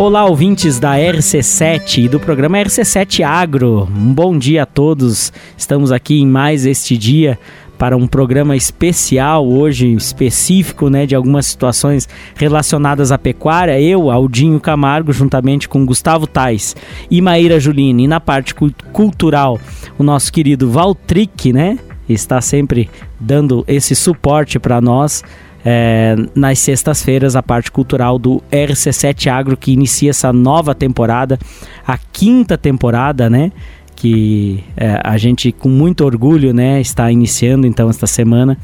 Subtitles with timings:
[0.00, 3.86] Olá, ouvintes da RC7 e do programa RC7 Agro.
[3.94, 5.30] Um bom dia a todos.
[5.58, 7.38] Estamos aqui em mais este dia
[7.76, 13.78] para um programa especial hoje, específico, né, de algumas situações relacionadas à pecuária.
[13.78, 16.74] Eu, Aldinho Camargo, juntamente com Gustavo Tais
[17.10, 18.04] e Maíra Julini.
[18.04, 18.54] E na parte
[18.94, 19.60] cultural,
[19.98, 21.78] o nosso querido Valtric, né,
[22.08, 22.88] está sempre
[23.20, 25.22] dando esse suporte para nós
[25.64, 31.38] é, nas sextas-feiras a parte cultural do RC7 Agro que inicia essa nova temporada,
[31.86, 33.52] a quinta temporada, né?
[33.94, 38.56] Que é, a gente com muito orgulho, né, está iniciando então esta semana.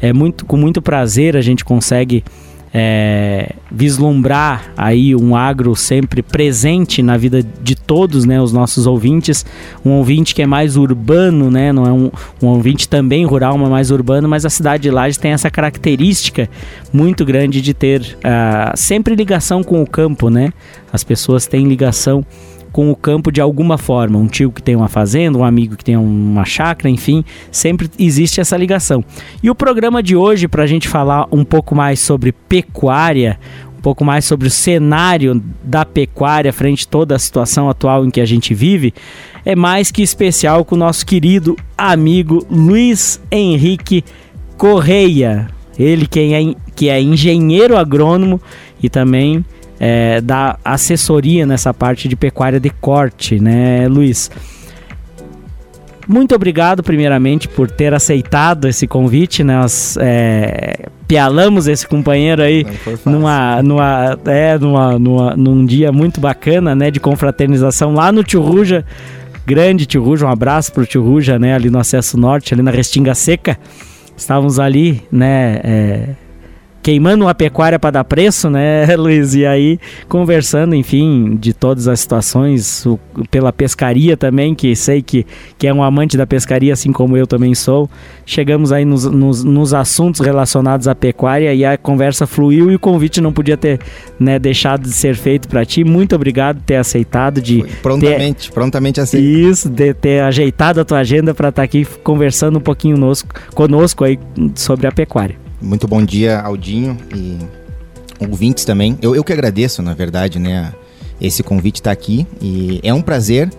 [0.00, 2.22] É muito com muito prazer a gente consegue
[2.72, 9.44] é, vislumbrar aí um agro sempre presente na vida de todos, né, os nossos ouvintes,
[9.84, 12.10] um ouvinte que é mais urbano, né, não é um,
[12.42, 16.48] um ouvinte também rural, mas mais urbano, mas a cidade de Lages tem essa característica
[16.92, 20.52] muito grande de ter uh, sempre ligação com o campo, né,
[20.92, 22.24] as pessoas têm ligação
[22.72, 24.18] com o campo de alguma forma.
[24.18, 28.40] Um tio que tem uma fazenda, um amigo que tem uma chácara, enfim, sempre existe
[28.40, 29.04] essa ligação.
[29.42, 33.38] E o programa de hoje, para a gente falar um pouco mais sobre pecuária,
[33.78, 38.10] um pouco mais sobre o cenário da pecuária frente a toda a situação atual em
[38.10, 38.92] que a gente vive,
[39.44, 44.04] é mais que especial com o nosso querido amigo Luiz Henrique
[44.56, 45.48] Correia.
[45.78, 48.40] Ele quem é, que é engenheiro agrônomo
[48.82, 49.44] e também
[49.78, 54.30] é, da assessoria nessa parte de pecuária de corte, né, Luiz?
[56.08, 59.44] Muito obrigado, primeiramente, por ter aceitado esse convite.
[59.44, 59.58] Né?
[59.58, 62.66] Nós é, pialamos esse companheiro aí
[63.04, 68.40] numa, numa, é, numa, numa, num dia muito bacana né, de confraternização lá no Tio
[68.40, 68.86] Ruja.
[69.44, 72.70] Grande Tio Ruja, um abraço pro Tio Ruja, né, ali no Acesso Norte, ali na
[72.70, 73.58] Restinga Seca.
[74.16, 76.08] Estávamos ali, né, é,
[76.88, 79.34] queimando uma pecuária para dar preço, né, Luiz?
[79.34, 82.98] E aí conversando, enfim, de todas as situações, o,
[83.30, 85.26] pela pescaria também, que sei que,
[85.58, 87.90] que é um amante da pescaria, assim como eu também sou.
[88.24, 92.78] Chegamos aí nos, nos, nos assuntos relacionados à pecuária e a conversa fluiu e o
[92.78, 93.80] convite não podia ter
[94.18, 95.84] né, deixado de ser feito para ti.
[95.84, 99.26] Muito obrigado por ter aceitado de Foi prontamente, ter, prontamente aceito.
[99.26, 103.28] Isso, de ter ajeitado a tua agenda para estar tá aqui conversando um pouquinho conosco,
[103.54, 104.18] conosco aí
[104.54, 105.47] sobre a pecuária.
[105.60, 107.36] Muito bom dia, Aldinho e
[108.20, 108.96] ouvintes também.
[109.02, 110.72] Eu, eu que agradeço, na verdade, né?
[111.20, 113.50] Esse convite está aqui e é um prazer,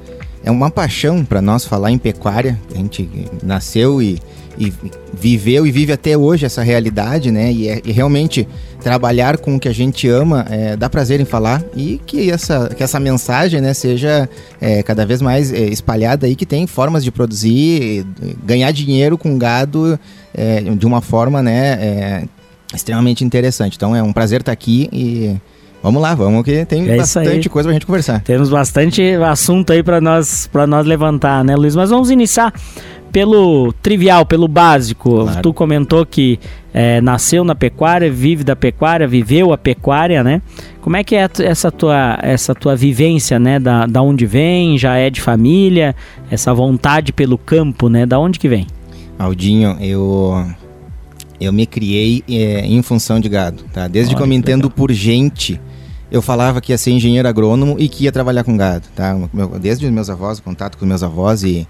[0.43, 2.57] é uma paixão para nós falar em pecuária.
[2.73, 3.09] A gente
[3.43, 4.17] nasceu e,
[4.59, 4.73] e,
[5.13, 7.51] viveu e vive até hoje essa realidade, né?
[7.51, 8.47] E, é, e realmente
[8.81, 12.69] trabalhar com o que a gente ama é, dá prazer em falar e que essa,
[12.69, 17.03] que essa mensagem né, seja é, cada vez mais é, espalhada aí, que tem formas
[17.03, 18.05] de produzir,
[18.43, 19.99] ganhar dinheiro com gado
[20.33, 22.23] é, de uma forma né, é,
[22.73, 23.75] extremamente interessante.
[23.75, 25.35] Então é um prazer estar aqui e
[25.81, 28.21] vamos lá, vamos que tem é bastante coisa para a gente conversar.
[28.21, 31.75] Temos bastante assunto aí para nós, nós levantar, né, Luiz?
[31.75, 32.53] Mas vamos iniciar
[33.11, 35.23] pelo trivial, pelo básico.
[35.23, 35.41] Claro.
[35.41, 36.39] Tu comentou que
[36.73, 40.41] é, nasceu na pecuária, vive da pecuária, viveu a pecuária, né?
[40.81, 43.59] Como é que é essa tua, essa tua vivência, né?
[43.59, 45.95] Da, da onde vem, já é de família,
[46.29, 48.05] essa vontade pelo campo, né?
[48.05, 48.67] Da onde que vem?
[49.17, 50.45] Aldinho, eu
[51.39, 53.87] eu me criei é, em função de gado, tá?
[53.87, 54.75] Desde Olha, que eu me entendo legal.
[54.75, 55.59] por gente,
[56.11, 59.15] eu falava que ia ser engenheiro agrônomo e que ia trabalhar com gado, tá?
[59.61, 61.67] Desde os meus avós, contato com meus avós e,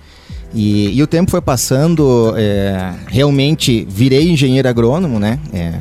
[0.53, 5.39] e, e o tempo foi passando, é, realmente virei engenheiro agrônomo, né?
[5.53, 5.79] É,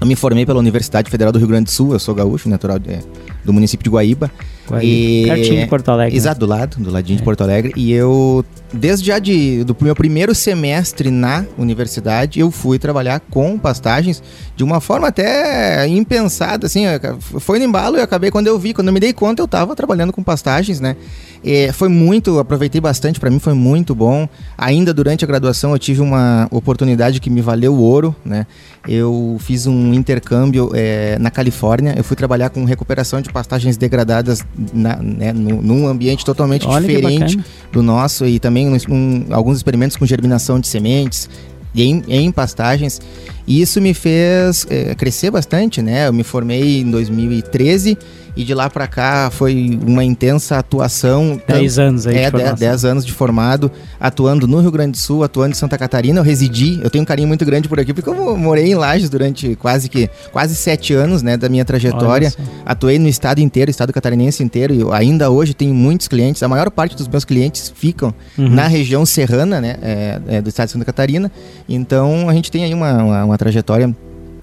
[0.00, 2.78] eu me formei pela Universidade Federal do Rio Grande do Sul, eu sou gaúcho, natural
[2.78, 2.98] de,
[3.44, 4.30] do município de Guaíba.
[4.68, 4.84] Guaíba.
[4.84, 6.12] E, pertinho de Porto Alegre.
[6.12, 6.16] Né?
[6.18, 7.18] Exato, do lado, do ladinho é.
[7.18, 7.72] de Porto Alegre.
[7.76, 13.58] E eu, desde já de, do meu primeiro semestre na universidade, eu fui trabalhar com
[13.58, 14.22] pastagens
[14.56, 16.84] de uma forma até impensada, assim,
[17.20, 19.74] foi no embalo e acabei quando eu vi, quando eu me dei conta, eu estava
[19.74, 20.96] trabalhando com pastagens, né?
[21.44, 24.26] É, foi muito, aproveitei bastante, para mim foi muito bom.
[24.56, 28.46] Ainda durante a graduação eu tive uma oportunidade que me valeu ouro, né?
[28.88, 34.44] Eu fiz um intercâmbio é, na Califórnia, eu fui trabalhar com recuperação de pastagens degradadas
[34.72, 37.38] na, né, num ambiente totalmente Olha diferente
[37.72, 41.28] do nosso e também um, alguns experimentos com germinação de sementes,
[41.74, 43.00] em, em, pastagens.
[43.46, 46.08] E isso me fez é, crescer bastante, né?
[46.08, 47.98] Eu me formei em 2013
[48.36, 51.40] e de lá para cá foi uma intensa atuação.
[51.46, 55.52] 10 anos aí É, 10 anos de formado, atuando no Rio Grande do Sul, atuando
[55.52, 56.18] em Santa Catarina.
[56.18, 59.08] Eu residi, eu tenho um carinho muito grande por aqui, porque eu morei em Lages
[59.08, 62.32] durante quase que quase sete anos né, da minha trajetória.
[62.66, 66.42] Atuei no estado inteiro, estado catarinense inteiro, e ainda hoje tenho muitos clientes.
[66.42, 68.48] A maior parte dos meus clientes ficam uhum.
[68.48, 71.30] na região serrana né, é, é, do estado de Santa Catarina.
[71.68, 73.94] Então a gente tem aí uma, uma, uma trajetória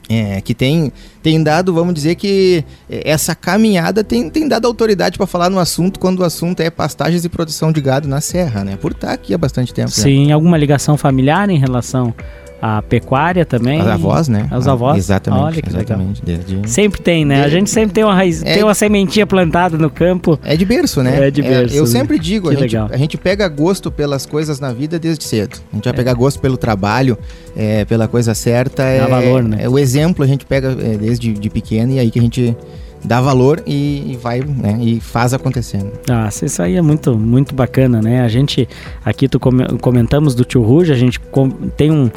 [0.10, 5.18] é, que tem, tem dado, vamos dizer que é, essa caminhada tem, tem dado autoridade
[5.18, 8.64] para falar no assunto quando o assunto é pastagens e produção de gado na serra,
[8.64, 8.78] né?
[8.78, 9.92] Por estar aqui há bastante tempo.
[9.92, 10.34] Sim, já.
[10.34, 12.14] alguma ligação familiar em relação
[12.62, 13.82] a pecuária também.
[13.82, 14.48] Os avós, né?
[14.56, 14.96] Os avós.
[14.96, 15.44] Ah, exatamente.
[15.44, 16.22] Olha que exatamente.
[16.24, 16.70] Desde...
[16.70, 17.42] Sempre tem, né?
[17.42, 17.56] Desde...
[17.56, 18.54] A gente sempre tem uma raiz, é...
[18.54, 20.40] tem uma sementinha plantada no campo.
[20.44, 21.28] É de berço, né?
[21.28, 21.76] É de berço.
[21.76, 25.24] É, eu sempre digo, a gente, a gente, pega gosto pelas coisas na vida desde
[25.24, 25.58] cedo.
[25.72, 25.96] A gente vai é.
[25.96, 27.18] pegar gosto pelo trabalho,
[27.56, 28.84] é, pela coisa certa.
[28.84, 29.58] É, Dá valor, né?
[29.62, 32.56] É o exemplo a gente pega é, desde de pequeno e aí que a gente
[33.04, 35.92] dá valor e, e vai né, e faz acontecendo.
[36.10, 38.22] Ah, isso aí é muito muito bacana, né?
[38.22, 38.68] A gente
[39.04, 41.20] aqui tu comentamos do tio Ruge, a gente
[41.76, 42.12] tem um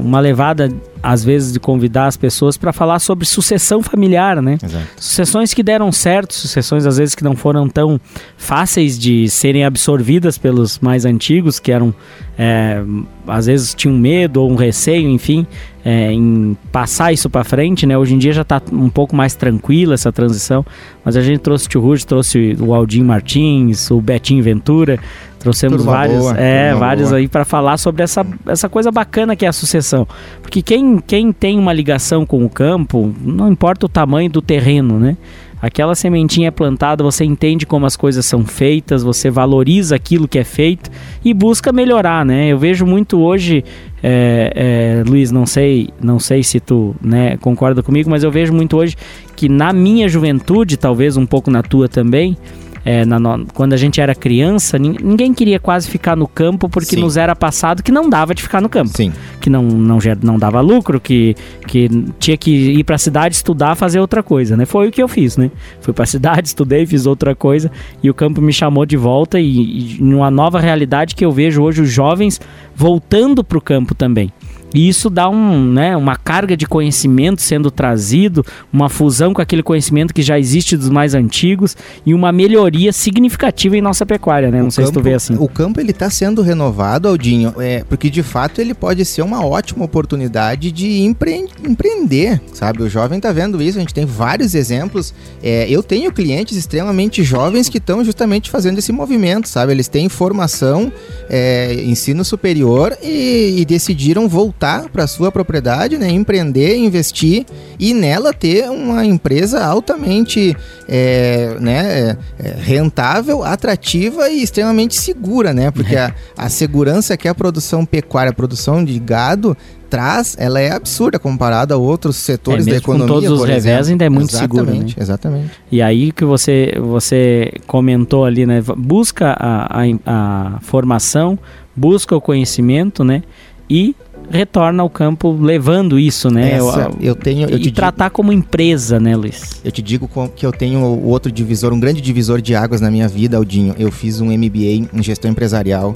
[0.00, 0.70] uma levada
[1.02, 4.56] às vezes de convidar as pessoas para falar sobre sucessão familiar, né?
[4.62, 4.86] Exato.
[4.96, 8.00] Sucessões que deram certo, sucessões às vezes que não foram tão
[8.36, 11.92] fáceis de serem absorvidas pelos mais antigos, que eram
[12.38, 12.82] é,
[13.26, 15.46] às vezes tinham medo ou um receio, enfim,
[15.84, 17.98] é, em passar isso para frente, né?
[17.98, 20.64] Hoje em dia já está um pouco mais tranquila essa transição,
[21.04, 25.00] mas a gente trouxe o Tio trouxe o Aldinho Martins, o Betinho Ventura,
[25.42, 27.18] trouxemos vários, boa, é, vários boa.
[27.18, 30.06] aí para falar sobre essa, essa coisa bacana que é a sucessão,
[30.40, 34.98] porque quem, quem tem uma ligação com o campo, não importa o tamanho do terreno,
[34.98, 35.16] né?
[35.60, 40.36] Aquela sementinha é plantada, você entende como as coisas são feitas, você valoriza aquilo que
[40.36, 40.90] é feito
[41.24, 42.48] e busca melhorar, né?
[42.48, 43.64] Eu vejo muito hoje,
[44.02, 48.52] é, é, Luiz, não sei, não sei se tu né, concorda comigo, mas eu vejo
[48.52, 48.96] muito hoje
[49.36, 52.36] que na minha juventude, talvez um pouco na tua também,
[52.84, 53.18] é, na,
[53.54, 57.00] quando a gente era criança, ninguém queria quase ficar no campo porque Sim.
[57.00, 58.90] nos era passado que não dava de ficar no campo.
[58.96, 59.12] Sim.
[59.40, 61.36] Que não, não, não dava lucro, que,
[61.66, 61.88] que
[62.18, 64.66] tinha que ir para a cidade estudar, fazer outra coisa, né?
[64.66, 65.50] Foi o que eu fiz, né?
[65.80, 67.70] Fui para a cidade, estudei, fiz outra coisa
[68.02, 71.62] e o campo me chamou de volta e, e numa nova realidade que eu vejo
[71.62, 72.40] hoje os jovens
[72.74, 74.32] voltando para o campo também.
[74.74, 79.62] E isso dá um, né, uma carga de conhecimento sendo trazido, uma fusão com aquele
[79.62, 84.60] conhecimento que já existe dos mais antigos e uma melhoria significativa em nossa pecuária, né?
[84.60, 85.36] Não o sei campo, se tu vê assim.
[85.38, 89.44] O campo ele está sendo renovado, Aldinho, é, porque de fato ele pode ser uma
[89.44, 92.82] ótima oportunidade de empre empreender, sabe?
[92.82, 95.14] O jovem está vendo isso, a gente tem vários exemplos.
[95.42, 99.72] É, eu tenho clientes extremamente jovens que estão justamente fazendo esse movimento, sabe?
[99.72, 100.92] Eles têm formação,
[101.28, 107.44] é, ensino superior e, e decidiram voltar voltar para sua propriedade, né, empreender, investir
[107.78, 110.56] e nela ter uma empresa altamente
[110.88, 115.70] é, né, é, rentável, atrativa e extremamente segura, né?
[115.70, 119.56] Porque a, a segurança que a produção pecuária, a produção de gado
[119.90, 123.06] traz, ela é absurda comparada a outros setores é, da economia.
[123.06, 124.86] Com todos os revés ainda é muito exatamente, seguro.
[124.86, 124.94] Né?
[124.96, 125.50] Exatamente.
[125.70, 128.62] E aí que você, você comentou ali, né?
[128.76, 131.38] Busca a, a, a formação,
[131.76, 133.22] busca o conhecimento, né?
[133.68, 133.94] E
[134.32, 136.52] retorna ao campo levando isso, né?
[136.52, 139.60] Essa, eu, tenho eu e tratar digo, como empresa, né, Luiz?
[139.64, 143.06] Eu te digo que eu tenho outro divisor, um grande divisor de águas na minha
[143.06, 143.74] vida, Aldinho.
[143.78, 145.94] Eu fiz um MBA em gestão empresarial.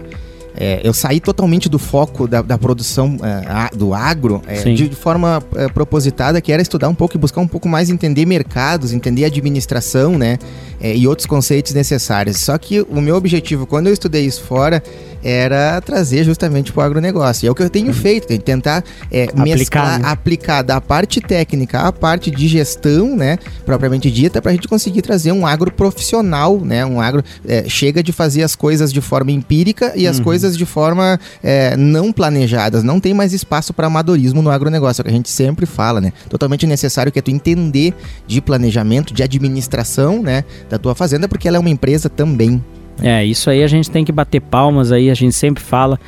[0.59, 4.97] É, eu saí totalmente do foco da, da produção é, do agro é, de, de,
[4.97, 8.93] forma é, propositada, que era estudar um pouco e buscar um pouco mais entender mercados,
[8.93, 10.39] entender administração, né?
[10.81, 12.39] É, e outros conceitos necessários.
[12.39, 14.83] Só que o meu objetivo, quando eu estudei isso fora,
[15.27, 17.45] era trazer justamente para o agronegócio.
[17.45, 20.09] E é o que eu tenho feito, tentar é, aplicar, mesclar, né?
[20.09, 25.03] aplicar da parte técnica à parte de gestão, né, propriamente dita, para a gente conseguir
[25.03, 29.33] trazer um agro profissional, né, um agro é, chega de fazer as coisas de forma
[29.33, 30.25] empírica e as uhum.
[30.25, 32.85] coisas de forma é, não planejadas.
[32.85, 36.01] Não tem mais espaço para amadorismo no agronegócio, é o que a gente sempre fala,
[36.01, 36.13] né?
[36.29, 37.93] Totalmente necessário que é tu entender
[38.29, 42.63] de planejamento, de administração, né, da tua fazenda, porque ela é uma empresa também.
[43.03, 45.99] É, isso aí a gente tem que bater palmas aí, a gente sempre fala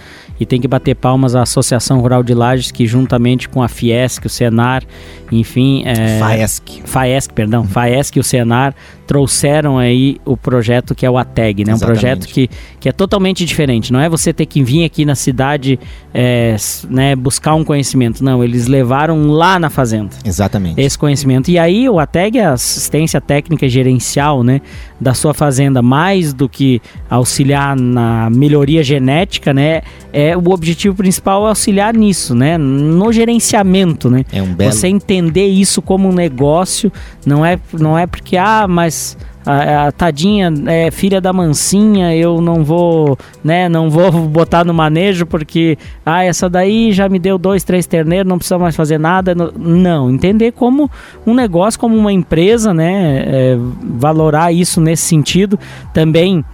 [0.41, 4.25] e tem que bater palmas à Associação Rural de Lages, que juntamente com a Fiesc,
[4.25, 4.85] o Senar,
[5.33, 5.83] enfim...
[5.85, 6.83] É, FAESC.
[6.85, 7.63] FAESC, perdão.
[7.63, 7.69] Uhum.
[7.69, 8.75] FAESC e o Senar
[9.07, 11.75] trouxeram aí o projeto que é o ATEG, né?
[11.75, 13.93] Um projeto que, que é totalmente diferente.
[13.93, 15.79] Não é você ter que vir aqui na cidade
[16.15, 16.55] é,
[16.89, 18.23] né, buscar um conhecimento.
[18.23, 20.11] Não, eles levaram lá na fazenda.
[20.25, 20.81] Exatamente.
[20.81, 21.51] Esse conhecimento.
[21.51, 24.61] E aí o ATEG é a assistência técnica gerencial, né?
[25.01, 26.78] Da sua fazenda, mais do que
[27.09, 29.83] auxiliar na melhoria genética, né?
[30.13, 32.59] É, o objetivo principal é auxiliar nisso, né?
[32.59, 34.25] No gerenciamento, né?
[34.33, 34.73] É um belo...
[34.73, 36.91] Você entender isso como um negócio,
[37.25, 39.17] não é, não é porque, ah, mas mas
[39.47, 44.73] a, a, tadinha é filha da mansinha, eu não vou, né, não vou botar no
[44.75, 48.99] manejo porque, ah, essa daí já me deu dois, três terneiros, não precisa mais fazer
[48.99, 49.35] nada.
[49.35, 50.91] Não, entender como
[51.27, 55.59] um negócio, como uma empresa, né, é, valorar isso nesse sentido,
[55.93, 56.45] também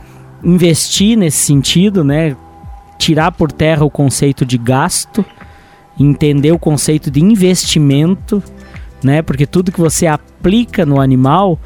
[0.44, 2.36] investir nesse sentido, né,
[2.98, 5.24] tirar por terra o conceito de gasto,
[5.98, 8.42] entender o conceito de investimento,
[9.02, 9.22] né?
[9.22, 11.58] Porque tudo que você aplica no animal,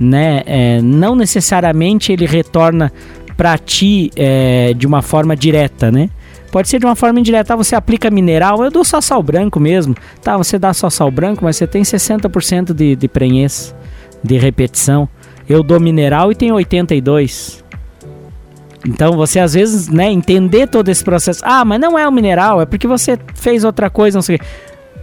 [0.00, 2.92] né, é, não necessariamente ele retorna
[3.36, 6.10] para ti é, de uma forma direta, né?
[6.52, 9.96] Pode ser de uma forma indireta, você aplica mineral, eu dou só sal branco mesmo.
[10.22, 13.74] Tá, você dá só sal branco, mas você tem 60% de, de prenhez,
[14.22, 15.08] de repetição.
[15.48, 17.64] Eu dou mineral e tem 82.
[18.86, 21.40] Então você às vezes, né, entender todo esse processo.
[21.44, 24.38] Ah, mas não é o mineral, é porque você fez outra coisa, não sei o
[24.38, 24.44] quê.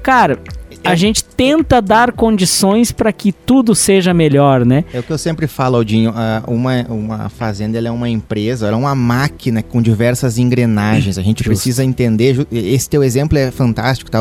[0.02, 0.40] Cara,
[0.84, 4.86] a gente tenta dar condições para que tudo seja melhor, né?
[4.94, 6.14] É o que eu sempre falo, Aldinho.
[6.48, 11.18] Uma, uma fazenda é uma empresa, ela é uma máquina com diversas engrenagens.
[11.18, 11.50] A gente Justo.
[11.50, 12.48] precisa entender.
[12.52, 14.20] Esse teu exemplo é fantástico, tá?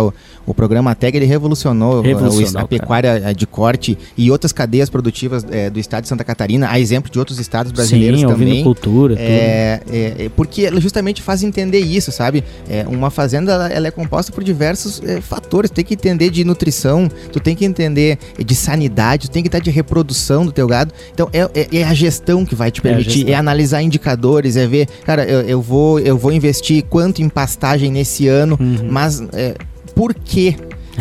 [0.49, 3.35] O, programa TEG ele revolucionou, revolucionou a, pecuária cara.
[3.35, 7.19] de corte e outras cadeias produtivas é, do estado de Santa Catarina, a exemplo de
[7.19, 8.65] outros estados brasileiros Sim, também.
[8.65, 12.43] cultura, é, é, é, porque ela justamente faz entender isso, sabe?
[12.69, 15.71] É, uma fazenda ela, ela, é composta por diversos é, fatores.
[15.71, 19.59] Tem que entender de nutrição, tu tem que entender de sanidade, tu tem que estar
[19.59, 20.93] de reprodução do teu gado.
[21.13, 25.25] Então é, é, a gestão que vai te permitir, é, analisar indicadores, é ver, cara,
[25.25, 28.89] eu, eu, vou, eu vou investir quanto em pastagem nesse ano, uhum.
[28.91, 29.23] mas
[29.99, 30.55] por quê?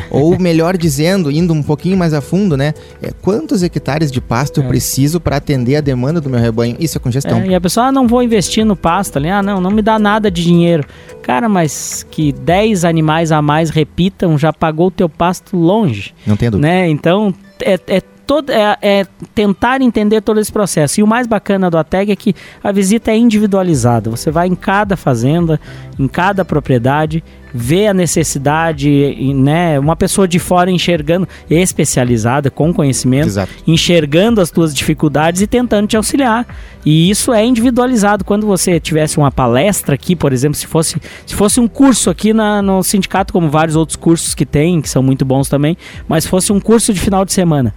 [0.10, 2.74] Ou melhor dizendo, indo um pouquinho mais a fundo, né?
[3.00, 4.64] É, quantos hectares de pasto é.
[4.64, 6.76] eu preciso para atender a demanda do meu rebanho?
[6.80, 7.38] Isso é com gestão.
[7.42, 9.84] É, e a pessoa, ah, não vou investir no pasto ali, ah, não, não me
[9.84, 10.84] dá nada de dinheiro.
[11.22, 16.16] Cara, mas que 10 animais a mais repitam já pagou o teu pasto longe.
[16.26, 16.68] Não tem dúvida.
[16.68, 16.90] Né?
[16.90, 21.00] Então, é, é todo, é, é, tentar entender todo esse processo.
[21.00, 24.10] E o mais bacana do ATEG é que a visita é individualizada.
[24.10, 25.60] Você vai em cada fazenda,
[25.98, 27.24] em cada propriedade,
[27.54, 29.80] vê a necessidade, né?
[29.80, 33.52] Uma pessoa de fora enxergando, especializada, com conhecimento, Exato.
[33.66, 36.46] enxergando as tuas dificuldades e tentando te auxiliar.
[36.86, 38.24] E isso é individualizado.
[38.24, 42.34] Quando você tivesse uma palestra aqui, por exemplo, se fosse, se fosse um curso aqui
[42.34, 45.78] na, no sindicato, como vários outros cursos que tem, que são muito bons também,
[46.08, 47.74] mas fosse um curso de final de semana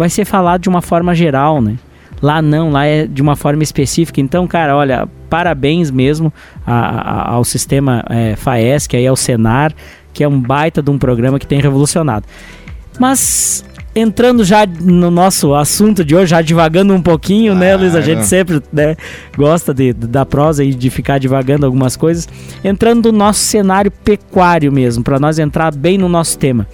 [0.00, 1.76] vai ser falado de uma forma geral, né?
[2.22, 4.20] Lá não, lá é de uma forma específica.
[4.20, 6.32] Então, cara, olha, parabéns mesmo
[6.66, 9.72] a, a, ao sistema é, FAESC, aí ao Senar,
[10.12, 12.26] que é um baita de um programa que tem revolucionado.
[12.98, 17.94] Mas entrando já no nosso assunto de hoje, já divagando um pouquinho, né, Luiz?
[17.94, 18.96] A gente sempre né,
[19.36, 22.28] gosta de, da prosa e de ficar divagando algumas coisas.
[22.62, 26.66] Entrando no nosso cenário pecuário mesmo, para nós entrar bem no nosso tema.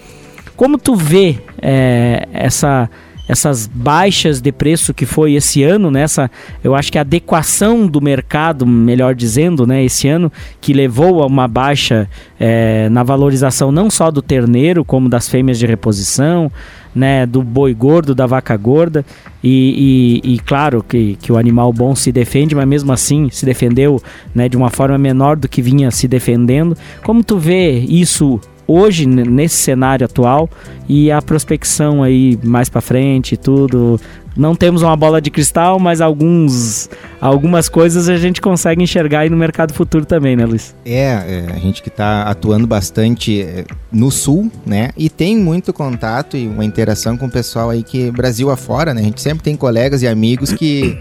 [0.57, 2.88] Como tu vê é, essa
[3.28, 6.30] essas baixas de preço que foi esse ano, nessa, né?
[6.62, 10.30] eu acho que a adequação do mercado, melhor dizendo, né, esse ano,
[10.61, 15.59] que levou a uma baixa é, na valorização não só do terneiro, como das fêmeas
[15.59, 16.50] de reposição,
[16.95, 19.04] né, do boi gordo, da vaca gorda,
[19.42, 23.45] e, e, e, claro que, que o animal bom se defende, mas mesmo assim se
[23.45, 24.02] defendeu
[24.35, 26.76] né, de uma forma menor do que vinha se defendendo.
[27.04, 30.49] Como tu vê isso hoje nesse cenário atual
[30.88, 34.00] e a prospecção aí mais para frente e tudo.
[34.37, 39.30] Não temos uma bola de cristal, mas alguns algumas coisas a gente consegue enxergar aí
[39.30, 40.75] no mercado futuro também, né, Luiz?
[40.85, 44.90] É, é a gente que está atuando bastante é, no sul, né?
[44.94, 49.00] E tem muito contato e uma interação com o pessoal aí que Brasil afora, né?
[49.00, 50.99] A gente sempre tem colegas e amigos que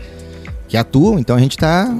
[0.67, 1.93] que atuam, então a gente está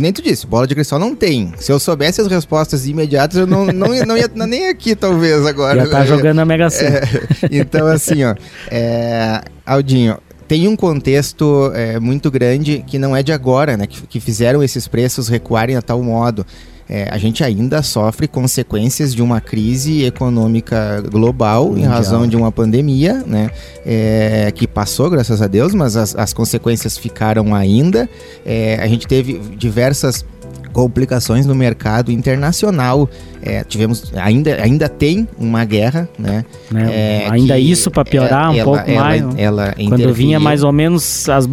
[0.00, 1.52] que nem tu disse, bola de cristal não tem.
[1.58, 5.46] Se eu soubesse as respostas imediatas, eu não, não, ia, não ia nem aqui, talvez,
[5.46, 5.84] agora.
[5.84, 6.98] Já tá jogando a Mega Sena.
[6.98, 8.34] É, então, assim, ó.
[8.70, 10.16] É, Aldinho,
[10.48, 13.86] tem um contexto é, muito grande que não é de agora, né?
[13.86, 16.46] Que, que fizeram esses preços recuarem a tal modo
[16.92, 21.86] é, a gente ainda sofre consequências de uma crise econômica global Mundial.
[21.86, 23.48] em razão de uma pandemia, né?
[23.86, 28.10] É, que passou, graças a Deus, mas as, as consequências ficaram ainda.
[28.44, 30.24] É, a gente teve diversas
[30.72, 33.08] complicações no mercado internacional.
[33.42, 36.44] É, tivemos ainda, ainda tem uma guerra, né?
[36.74, 39.24] É, é ainda isso para piorar é, um pouco ela, mais.
[39.36, 41.48] Ela, Quando vinha mais ou menos as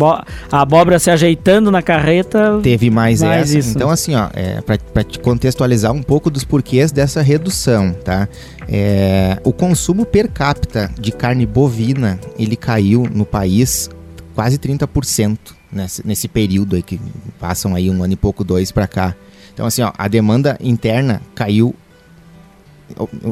[0.52, 2.60] a abóbora se ajeitando na carreta.
[2.62, 3.60] Teve mais, mais essa.
[3.60, 3.70] Isso.
[3.76, 8.28] Então assim, ó, é, para te contextualizar um pouco dos porquês dessa redução, tá?
[8.68, 13.90] É, o consumo per capita de carne bovina ele caiu no país
[14.36, 17.00] quase 30% nesse, nesse período aí que
[17.40, 19.16] passam aí um ano e pouco, dois para cá.
[19.54, 21.76] Então, assim, ó, a demanda interna caiu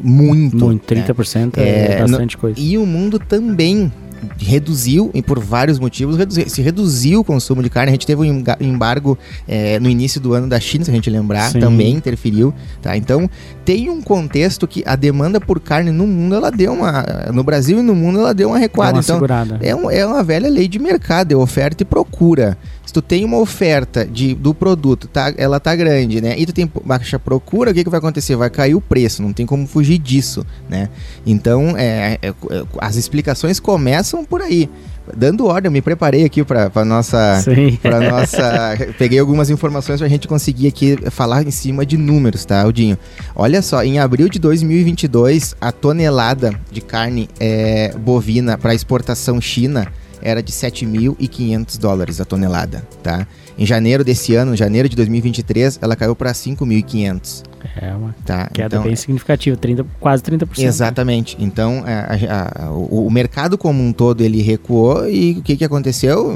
[0.03, 0.57] muito.
[0.57, 1.63] Muito, 30% né?
[1.63, 2.59] é, é bastante no, coisa.
[2.59, 3.91] E o mundo também
[4.37, 7.89] reduziu, e por vários motivos, reduziu, se reduziu o consumo de carne.
[7.89, 9.17] A gente teve um embargo
[9.47, 11.59] é, no início do ano da China, se a gente lembrar, Sim.
[11.59, 12.53] também interferiu.
[12.81, 12.95] Tá?
[12.95, 13.29] Então,
[13.63, 17.03] tem um contexto que a demanda por carne no mundo, ela deu uma.
[17.33, 19.01] No Brasil e no mundo, ela deu uma recuada.
[19.01, 22.57] Deu uma então, é, um, é uma velha lei de mercado, é oferta e procura.
[22.85, 26.35] Se tu tem uma oferta de, do produto, tá, ela tá grande, né?
[26.37, 28.35] E tu tem baixa procura, o que, que vai acontecer?
[28.35, 30.89] Vai cair o preço, não tem como fugir disso, né?
[31.25, 32.33] Então, é, é, é
[32.79, 34.69] as explicações começam por aí
[35.15, 37.43] dando ordem, eu me preparei aqui para nossa
[37.81, 42.45] para nossa, peguei algumas informações para a gente conseguir aqui falar em cima de números,
[42.45, 42.97] tá, Aldinho?
[43.35, 49.87] Olha só, em abril de 2022, a tonelada de carne é, bovina para exportação China
[50.25, 53.27] era de 7.500 dólares a tonelada, tá?
[53.57, 57.43] Em janeiro desse ano, janeiro de 2023, ela caiu para 5.500.
[57.79, 60.63] É uma tá, queda então, bem significativa, 30, quase 30%.
[60.63, 61.37] Exatamente.
[61.37, 61.45] Né?
[61.45, 65.55] Então, é, a, a, o, o, mercado como um todo ele recuou e o que,
[65.55, 66.33] que aconteceu?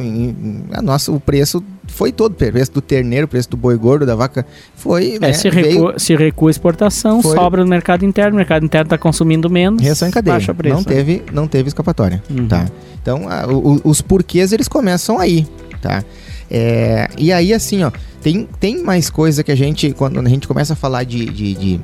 [0.72, 1.64] A nossa, o preço
[2.00, 5.16] foi todo, o preço do terneiro, o preço do boi gordo, da vaca, foi...
[5.16, 8.38] É, né, se, recua, veio, se recua a exportação, foi, sobra no mercado interno, o
[8.38, 10.36] mercado interno está consumindo menos, reação em cadeia.
[10.36, 10.78] Baixa preço.
[10.78, 12.48] Não teve, não teve escapatória, uhum.
[12.48, 12.68] tá?
[13.02, 15.46] Então, a, o, os porquês, eles começam aí,
[15.82, 16.02] tá?
[16.50, 17.92] É, e aí, assim, ó,
[18.22, 21.54] tem, tem mais coisa que a gente, quando a gente começa a falar de, de,
[21.54, 21.82] de,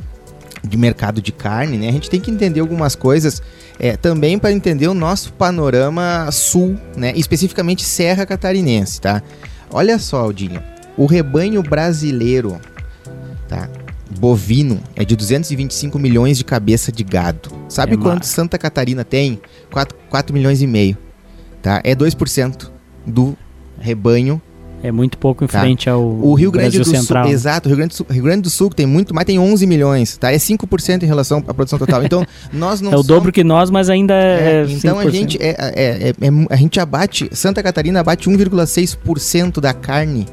[0.63, 1.89] de mercado de carne, né?
[1.89, 3.41] A gente tem que entender algumas coisas
[3.77, 7.11] é, também para entender o nosso panorama sul, né?
[7.17, 9.21] Especificamente Serra Catarinense, tá?
[9.71, 10.61] Olha só, Aldinho,
[10.97, 12.59] o rebanho brasileiro,
[13.47, 13.69] tá?
[14.19, 17.49] Bovino é de 225 milhões de cabeça de gado.
[17.67, 19.41] Sabe é quanto Santa Catarina tem?
[19.71, 20.97] 4, 4 milhões e meio,
[21.61, 21.81] tá?
[21.83, 22.71] É 2%
[23.05, 23.37] do
[23.79, 24.41] rebanho
[24.87, 25.59] é muito pouco em tá.
[25.59, 27.25] frente ao o Rio Grande Brasil do Central.
[27.25, 29.39] Sul, exato, o Rio Grande, do Sul, Rio Grande do Sul tem muito, mas tem
[29.39, 30.31] 11 milhões, tá?
[30.31, 32.03] É 5% em relação à produção total.
[32.03, 33.07] Então, nós não É o somos...
[33.07, 35.07] dobro que nós, mas ainda é, é Então 5%.
[35.07, 36.13] a gente é, é, é, é,
[36.49, 40.25] a gente abate, Santa Catarina abate 1,6% da carne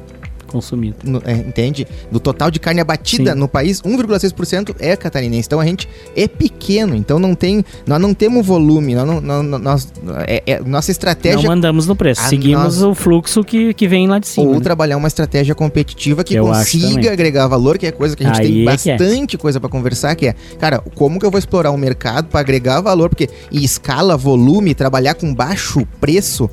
[0.53, 0.97] consumido.
[1.03, 1.87] No, é, entende?
[2.11, 3.39] Do total de carne abatida Sim.
[3.39, 5.47] no país, 1,6% é catarinense.
[5.47, 9.91] Então a gente é pequeno, então não tem, nós não temos volume, nós, não, nós,
[10.27, 11.41] é, é, nossa estratégia...
[11.41, 14.47] Não mandamos no preço, seguimos nós, o fluxo que, que vem lá de cima.
[14.47, 14.59] Ou né?
[14.61, 18.41] trabalhar uma estratégia competitiva que, que consiga agregar valor, que é coisa que a gente
[18.41, 18.65] Aí tem é, é.
[18.65, 22.39] bastante coisa para conversar, que é, cara, como que eu vou explorar o mercado para
[22.39, 23.09] agregar valor?
[23.09, 26.49] Porque em escala, volume, trabalhar com baixo preço,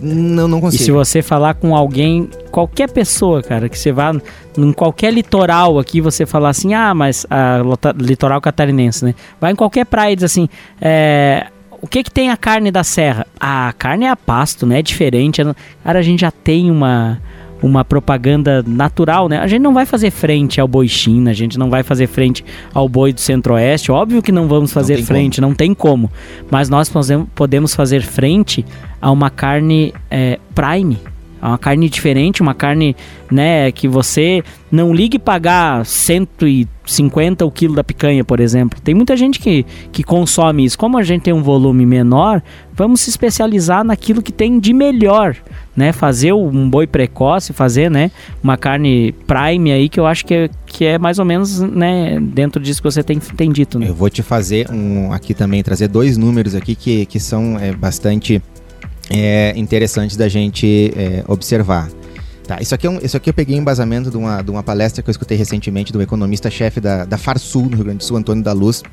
[0.00, 0.82] não, não consigo.
[0.82, 4.12] E se você falar com alguém, qualquer pessoa, cara, que você vá
[4.56, 7.60] em qualquer litoral aqui, você falar assim, ah, mas a
[7.96, 9.14] litoral catarinense, né?
[9.40, 10.48] Vai em qualquer praia e diz assim,
[10.80, 11.46] é,
[11.80, 13.26] o que que tem a carne da serra?
[13.38, 14.78] Ah, a carne é a pasto, né?
[14.78, 15.42] É diferente.
[15.84, 17.20] Cara, a gente já tem uma
[17.62, 19.38] uma propaganda natural, né?
[19.38, 22.44] A gente não vai fazer frente ao boi China, a gente não vai fazer frente
[22.72, 23.90] ao boi do Centro-Oeste.
[23.90, 25.48] Óbvio que não vamos fazer não frente, como.
[25.48, 26.10] não tem como.
[26.50, 26.90] Mas nós
[27.34, 28.64] podemos fazer frente
[29.00, 30.98] a uma carne é, prime,
[31.48, 32.96] uma carne diferente, uma carne,
[33.30, 38.80] né, que você não ligue pagar 150 o quilo da picanha, por exemplo.
[38.80, 40.76] Tem muita gente que, que consome isso.
[40.76, 42.42] Como a gente tem um volume menor,
[42.74, 45.36] vamos se especializar naquilo que tem de melhor,
[45.76, 45.92] né?
[45.92, 48.10] Fazer um boi precoce, fazer, né,
[48.42, 52.18] uma carne prime aí que eu acho que é, que é mais ou menos, né,
[52.20, 53.88] dentro disso que você tem, tem dito, né?
[53.88, 57.72] Eu vou te fazer um aqui também trazer dois números aqui que, que são é,
[57.72, 58.42] bastante
[59.10, 61.88] é, interessantes da gente é, observar.
[62.46, 65.02] Tá, isso aqui, é um, isso aqui eu peguei embasamento de uma, de uma palestra
[65.02, 68.42] que eu escutei recentemente do economista-chefe da, da Farsul, no Rio Grande do Sul, Antônio
[68.42, 68.84] da Luz.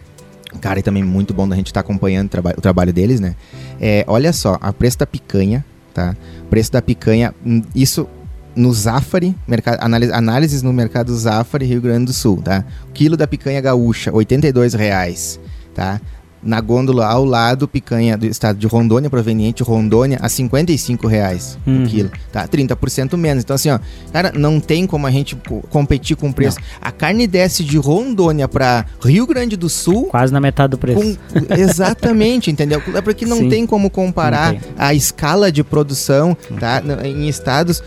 [0.60, 3.20] Cara, e também muito bom da gente estar tá acompanhando o, traba o trabalho deles,
[3.20, 3.36] né?
[3.80, 6.16] É, olha só, a preço da picanha, tá?
[6.50, 8.08] Preço da picanha, hum, isso
[8.56, 9.36] no Zafari,
[9.80, 12.64] análise, análises no mercado Zafari, Rio Grande do Sul, tá?
[12.88, 15.40] O quilo da picanha gaúcha, R$ reais,
[15.74, 16.00] tá?
[16.44, 21.58] Na gôndola ao lado, picanha do estado de Rondônia, proveniente de Rondônia, a 55 reais
[21.66, 21.84] uhum.
[21.84, 22.48] o quilo, tá?
[22.48, 23.44] 30% menos.
[23.44, 23.80] Então, assim, ó,
[24.12, 25.38] cara, não tem como a gente
[25.70, 26.58] competir com o preço.
[26.60, 26.66] Não.
[26.82, 30.06] A carne desce de Rondônia para Rio Grande do Sul.
[30.06, 31.00] Quase na metade do preço.
[31.00, 31.18] Com,
[31.56, 32.82] exatamente, entendeu?
[32.94, 33.50] É porque não Sim.
[33.50, 34.62] tem como comparar tem.
[34.78, 36.82] a escala de produção, tá?
[37.04, 37.82] Em estados.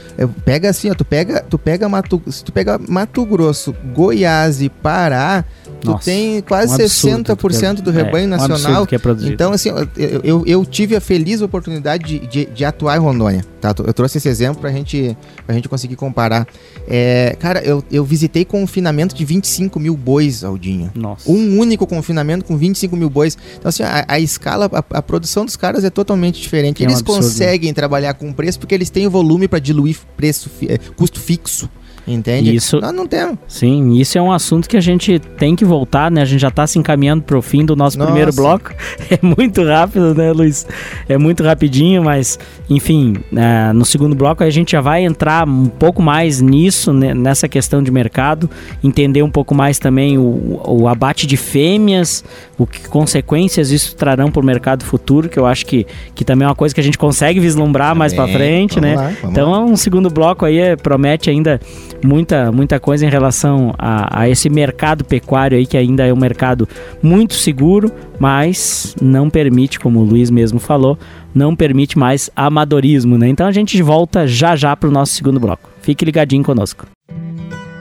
[0.44, 4.68] Pega assim, ó, tu pega, tu pega Mato, se tu pega Mato Grosso, Goiás e
[4.68, 5.44] Pará
[5.80, 8.82] tu Nossa, tem quase um 60% do rebanho é, nacional.
[8.82, 9.32] Um que é produzido.
[9.32, 13.44] Então, assim, eu, eu, eu, tive a feliz oportunidade de, de, de, atuar em Rondônia.
[13.60, 13.74] Tá?
[13.84, 16.46] Eu trouxe esse exemplo pra gente, pra gente conseguir comparar.
[16.88, 20.90] É, cara, eu, eu visitei confinamento de 25 mil bois, Aldinho.
[20.94, 21.30] Nossa.
[21.30, 23.36] Um único confinamento com 25 mil bois.
[23.58, 26.82] Então, assim, a, a escala, a, a, produção dos caras é totalmente diferente.
[26.82, 27.74] É eles um absurdo, conseguem né?
[27.74, 31.68] trabalhar com preço porque eles têm o volume para diluir preço, é, custo fixo.
[32.06, 32.54] Entende?
[32.54, 33.36] Isso, Nós não temos.
[33.48, 36.22] Sim, isso é um assunto que a gente tem que voltar, né?
[36.22, 38.10] A gente já está se encaminhando para o fim do nosso Nossa.
[38.10, 38.72] primeiro bloco.
[39.08, 40.66] É muito rápido, né, Luiz?
[41.08, 42.38] É muito rapidinho, mas,
[42.68, 47.14] enfim, é, no segundo bloco a gente já vai entrar um pouco mais nisso, né,
[47.14, 48.50] nessa questão de mercado,
[48.82, 52.24] entender um pouco mais também o, o abate de fêmeas,
[52.58, 56.44] o que consequências isso trarão para o mercado futuro, que eu acho que, que também
[56.44, 58.96] é uma coisa que a gente consegue vislumbrar mais para frente, vamos né?
[58.96, 61.60] lá, então, um segundo bloco aí é, promete ainda
[62.04, 66.18] muita, muita coisa em relação a, a esse mercado pecuário aí, que ainda é um
[66.18, 66.68] mercado
[67.02, 70.98] muito seguro, mas não permite, como o Luiz mesmo falou,
[71.34, 73.28] não permite mais amadorismo, né?
[73.28, 75.68] Então a gente volta já já para o nosso segundo bloco.
[75.82, 76.86] Fique ligadinho conosco.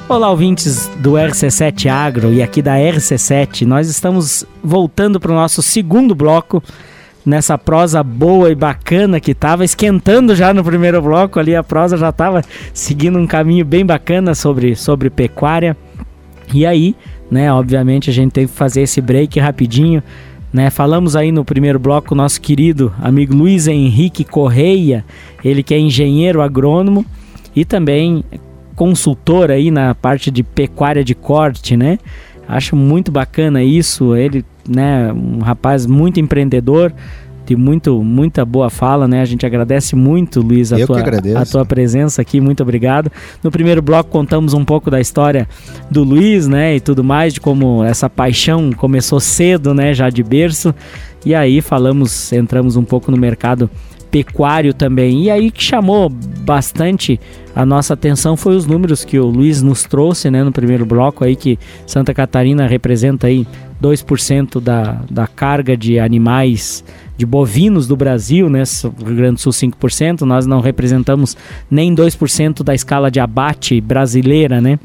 [0.08, 3.65] Olá, ouvintes do RC7 Agro e aqui da RC7.
[3.65, 6.62] Nós estamos voltando para o nosso segundo bloco
[7.25, 11.97] nessa prosa boa e bacana que estava esquentando já no primeiro bloco ali a prosa
[11.97, 15.75] já estava seguindo um caminho bem bacana sobre, sobre pecuária.
[16.53, 16.95] E aí
[17.29, 20.03] né obviamente a gente teve que fazer esse break rapidinho
[20.53, 20.69] né.
[20.69, 25.03] Falamos aí no primeiro bloco nosso querido amigo Luiz Henrique Correia
[25.43, 27.03] ele que é engenheiro agrônomo
[27.55, 28.23] e também
[28.75, 31.97] consultor aí na parte de pecuária de corte né.
[32.47, 36.93] Acho muito bacana isso ele né, um rapaz muito empreendedor,
[37.45, 39.21] de muito, muita boa fala, né?
[39.21, 43.12] A gente agradece muito, Luiz, a, Eu tua, a tua presença aqui, muito obrigado.
[43.43, 45.47] No primeiro bloco contamos um pouco da história
[45.89, 46.75] do Luiz, né?
[46.75, 49.93] E tudo mais, de como essa paixão começou cedo, né?
[49.93, 50.73] Já de berço.
[51.23, 53.69] E aí falamos, entramos um pouco no mercado
[54.15, 55.25] pecuário também.
[55.25, 57.19] E aí que chamou bastante
[57.54, 61.25] a nossa atenção foi os números que o Luiz nos trouxe, né, no primeiro bloco
[61.25, 63.45] aí que Santa Catarina representa aí
[63.84, 66.82] 2% da, da carga de animais
[67.17, 68.63] de bovinos do Brasil, né?
[69.06, 71.36] Rio Grande do Sul 5%, nós não representamos
[71.69, 74.80] nem 2% da escala de abate brasileira, né?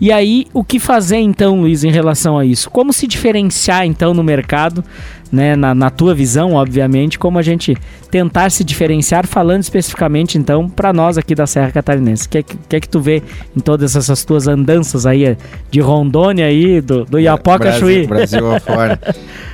[0.00, 2.68] E aí, o que fazer então, Luiz, em relação a isso?
[2.68, 4.84] Como se diferenciar então no mercado,
[5.30, 5.56] né?
[5.56, 7.76] Na, na tua visão, obviamente, como a gente
[8.10, 12.26] tentar se diferenciar, falando especificamente então para nós aqui da Serra Catarinense.
[12.26, 13.22] O que, é que, que é que tu vê
[13.56, 15.36] em todas essas tuas andanças aí
[15.70, 18.06] de Rondônia aí, do, do Iapoca Chuí?
[18.06, 19.00] Brasil, Brasil afora.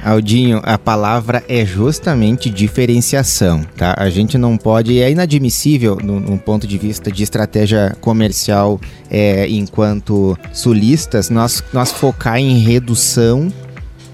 [0.04, 3.94] Aldinho, a palavra é justamente diferenciação, tá?
[3.96, 8.80] A gente não pode, é inadmissível no, no ponto de vista de estratégia comercial
[9.10, 13.52] é, enquanto sulistas, nós, nós focar em redução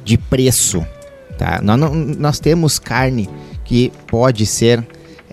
[0.04, 0.86] de preço,
[1.38, 1.60] tá?
[1.62, 3.28] Nós, não, nós temos carne
[3.64, 4.86] que pode ser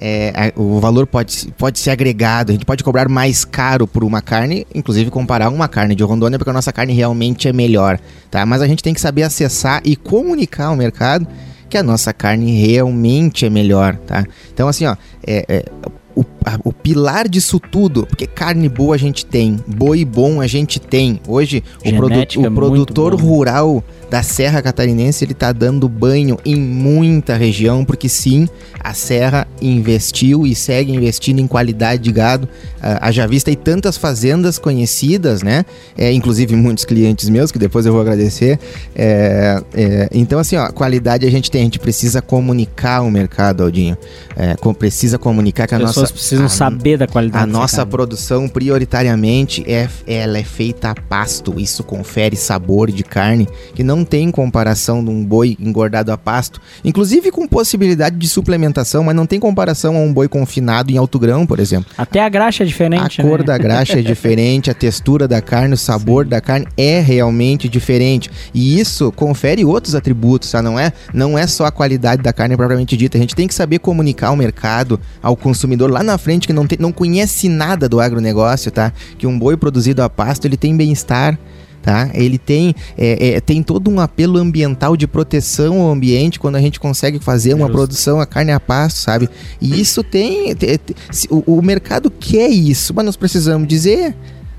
[0.05, 4.21] é, o valor pode, pode ser agregado, a gente pode cobrar mais caro por uma
[4.21, 7.97] carne, inclusive comparar uma carne de Rondônia, porque a nossa carne realmente é melhor,
[8.29, 8.45] tá?
[8.45, 11.25] Mas a gente tem que saber acessar e comunicar ao mercado
[11.69, 14.25] que a nossa carne realmente é melhor, tá?
[14.53, 15.65] Então, assim, ó, é, é,
[16.13, 20.47] o, a, o, pilar disso tudo, porque carne boa a gente tem, boi bom a
[20.47, 21.19] gente tem.
[21.27, 27.35] Hoje, o, produ o produtor rural da Serra Catarinense, ele tá dando banho em muita
[27.35, 28.47] região, porque sim,
[28.79, 32.45] a Serra investiu e segue investindo em qualidade de gado.
[32.45, 35.65] Uh, haja vista e tantas fazendas conhecidas, né?
[35.97, 38.59] É, inclusive muitos clientes meus, que depois eu vou agradecer.
[38.95, 43.63] É, é, então, assim, ó, qualidade a gente tem, a gente precisa comunicar o mercado,
[43.63, 43.97] Aldinho.
[44.35, 46.01] É, com, precisa comunicar que a As nossa.
[46.33, 47.43] Precisam a, saber da qualidade.
[47.43, 51.59] A nossa produção, prioritariamente, é, ela é feita a pasto.
[51.59, 56.59] Isso confere sabor de carne que não tem comparação de um boi engordado a pasto,
[56.83, 61.19] inclusive com possibilidade de suplementação, mas não tem comparação a um boi confinado em alto
[61.19, 61.91] grão, por exemplo.
[61.97, 63.21] Até a graxa é diferente.
[63.21, 63.45] A cor né?
[63.45, 66.29] da graxa é diferente, a textura da carne, o sabor Sim.
[66.29, 68.29] da carne é realmente diferente.
[68.53, 70.61] E isso confere outros atributos, tá?
[70.61, 73.17] Não é, não é só a qualidade da carne propriamente dita.
[73.17, 76.65] A gente tem que saber comunicar ao mercado, ao consumidor lá na frente que não,
[76.65, 78.91] tem, não conhece nada do agronegócio, tá?
[79.17, 81.37] Que um boi produzido a pasto ele tem bem-estar
[81.83, 82.09] tá?
[82.13, 86.61] Ele tem, é, é, tem todo um apelo ambiental de proteção ao ambiente quando a
[86.61, 87.73] gente consegue fazer uma Justo.
[87.73, 89.29] produção a carne a pasto, sabe?
[89.61, 90.95] E isso tem, tem, tem
[91.29, 94.15] o, o mercado quer isso, mas nós precisamos dizer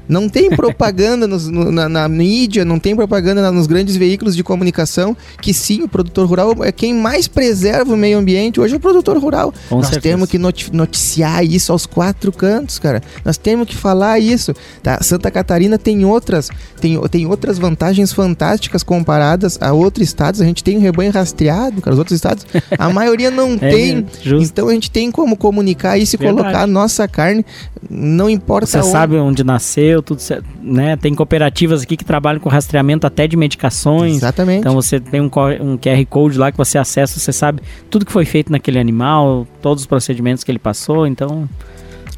[0.09, 4.43] não tem propaganda nos, no, na, na, mídia, não tem propaganda nos grandes veículos de
[4.43, 8.61] comunicação que sim, o produtor rural é quem mais preserva o meio ambiente.
[8.61, 9.53] Hoje é o produtor rural.
[9.69, 10.15] Com Nós certeza.
[10.15, 10.39] temos que
[10.73, 13.03] noticiar isso aos quatro cantos, cara.
[13.25, 14.55] Nós temos que falar isso.
[14.83, 14.99] Tá?
[15.03, 20.41] Santa Catarina tem outras, tem, tem outras vantagens fantásticas comparadas a outros estados.
[20.41, 21.95] A gente tem um rebanho rastreado, cara.
[21.95, 22.47] Os outros estados,
[22.79, 24.07] a maioria não é, tem.
[24.23, 24.53] Justo.
[24.53, 26.43] Então a gente tem como comunicar isso e Verdade.
[26.43, 27.45] colocar a nossa carne,
[27.91, 28.89] não importa Você onde.
[28.89, 30.97] sabe onde nasceu, tudo certo, né?
[30.97, 34.17] Tem cooperativas aqui que trabalham com rastreamento até de medicações.
[34.17, 34.61] Exatamente.
[34.61, 35.31] Então você tem um,
[35.61, 39.47] um QR Code lá que você acessa, você sabe tudo que foi feito naquele animal,
[39.63, 41.49] todos os procedimentos que ele passou, então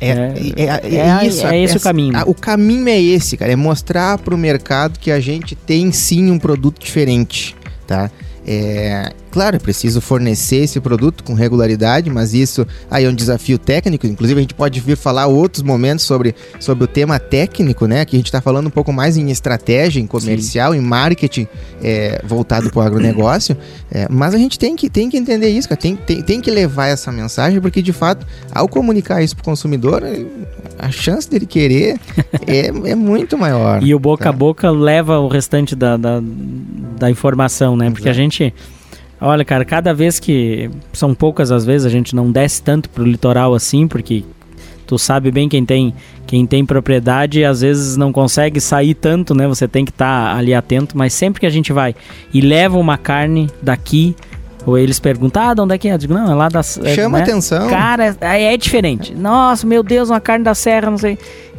[0.00, 2.12] É, é, é, é isso, é esse o caminho.
[2.26, 3.52] o caminho é esse, cara.
[3.52, 8.10] É mostrar para o mercado que a gente tem sim um produto diferente, tá?
[8.46, 13.58] É, claro, é preciso fornecer esse produto com regularidade, mas isso aí é um desafio
[13.58, 14.06] técnico.
[14.06, 18.06] Inclusive, a gente pode vir falar outros momentos sobre, sobre o tema técnico, né?
[18.06, 20.78] Que a gente está falando um pouco mais em estratégia, em comercial, Sim.
[20.78, 21.46] em marketing
[21.82, 23.54] é, voltado para o agronegócio.
[23.90, 25.78] É, mas a gente tem que, tem que entender isso, cara.
[25.82, 29.44] Tem, tem, tem que levar essa mensagem, porque de fato, ao comunicar isso para o
[29.44, 30.02] consumidor,
[30.78, 32.00] a chance dele querer
[32.48, 33.82] é, é muito maior.
[33.82, 34.30] E o boca tá?
[34.30, 37.90] a boca leva o restante da, da, da informação, né?
[37.90, 38.18] Porque Exato.
[38.18, 38.54] a gente.
[39.20, 40.70] Olha, cara, cada vez que.
[40.92, 44.24] São poucas as vezes a gente não desce tanto pro litoral assim, porque
[44.86, 45.94] tu sabe bem quem tem
[46.26, 49.46] quem tem propriedade às vezes não consegue sair tanto, né?
[49.46, 51.94] Você tem que estar tá ali atento, mas sempre que a gente vai
[52.32, 54.14] e leva uma carne daqui
[54.66, 55.94] ou eles perguntam, ah, de onde é que é?
[55.94, 56.58] Eu digo, não, é lá da...
[56.58, 57.22] É, Chama né?
[57.22, 57.68] atenção.
[57.70, 59.14] Cara, é, é diferente.
[59.14, 61.16] Nossa, meu Deus, uma carne da serra, não sei.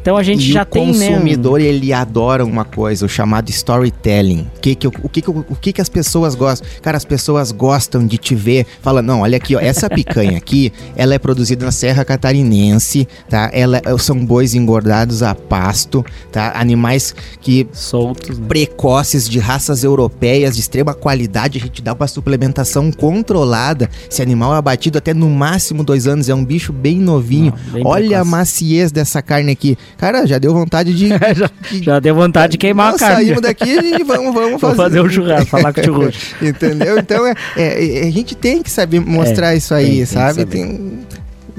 [0.07, 1.09] Então a gente e já tem, né?
[1.09, 4.47] O consumidor, ele adora uma coisa, o chamado storytelling.
[4.55, 6.65] O que que, o, que, que, o que que as pessoas gostam?
[6.81, 8.65] Cara, as pessoas gostam de te ver.
[8.81, 13.49] Fala, não, olha aqui, ó, essa picanha aqui, ela é produzida na Serra Catarinense, tá?
[13.51, 16.53] Ela, são bois engordados a pasto, tá?
[16.55, 17.67] Animais que...
[17.73, 18.47] Soltos, né?
[18.47, 21.57] Precoces, de raças europeias, de extrema qualidade.
[21.57, 23.89] A gente dá uma suplementação controlada.
[24.09, 26.29] Esse animal é abatido até no máximo dois anos.
[26.29, 27.53] É um bicho bem novinho.
[27.65, 28.21] Não, bem olha precoce.
[28.21, 29.77] a maciez dessa carne aqui.
[29.97, 31.07] Cara, já deu vontade de.
[31.35, 31.49] já,
[31.81, 33.25] já, deu vontade de queimar Nós a carne.
[33.25, 34.75] Saímos daqui e vamos, vamos fazer.
[34.75, 36.21] fazer um churrasco, falar com o churrasco.
[36.45, 36.99] Entendeu?
[36.99, 40.45] Então é, é, é, a gente tem que saber mostrar é, isso aí, tem, sabe?
[40.45, 40.99] Tem,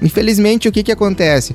[0.01, 1.55] infelizmente, o que, que acontece?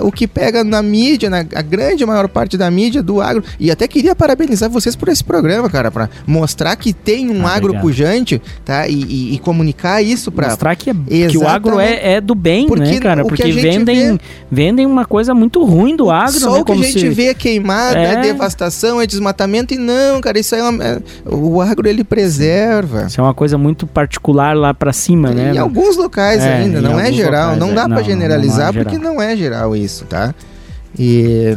[0.00, 3.42] O que pega na mídia, na a grande maior parte da mídia do agro.
[3.58, 7.52] E até queria parabenizar vocês por esse programa, cara, para mostrar que tem um ah,
[7.52, 7.82] agro obrigado.
[7.82, 8.86] pujante, tá?
[8.86, 10.94] E, e, e, comunicar isso para mostrar que, é,
[11.28, 13.24] que o agro é, é do bem, Porque né, cara?
[13.24, 14.20] Porque vendem vê...
[14.50, 16.60] vendem uma coisa muito ruim do agro, Só né?
[16.60, 17.08] o que a gente se...
[17.08, 18.14] vê é queimada, é...
[18.14, 18.20] é...
[18.20, 23.06] devastação, é desmatamento e não, cara, isso aí é, uma, é o agro ele preserva.
[23.06, 25.52] Isso é uma coisa muito particular lá para cima, né?
[25.54, 28.98] Em alguns locais é, ainda, não é geral, locais, não dá para generalizar não porque
[28.98, 30.34] não é geral geral isso, tá?
[30.98, 31.56] E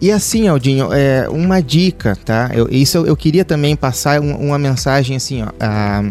[0.00, 2.50] e assim, Aldinho, é, uma dica, tá?
[2.54, 5.48] Eu, isso eu, eu queria também passar um, uma mensagem assim, ó.
[5.60, 6.02] A,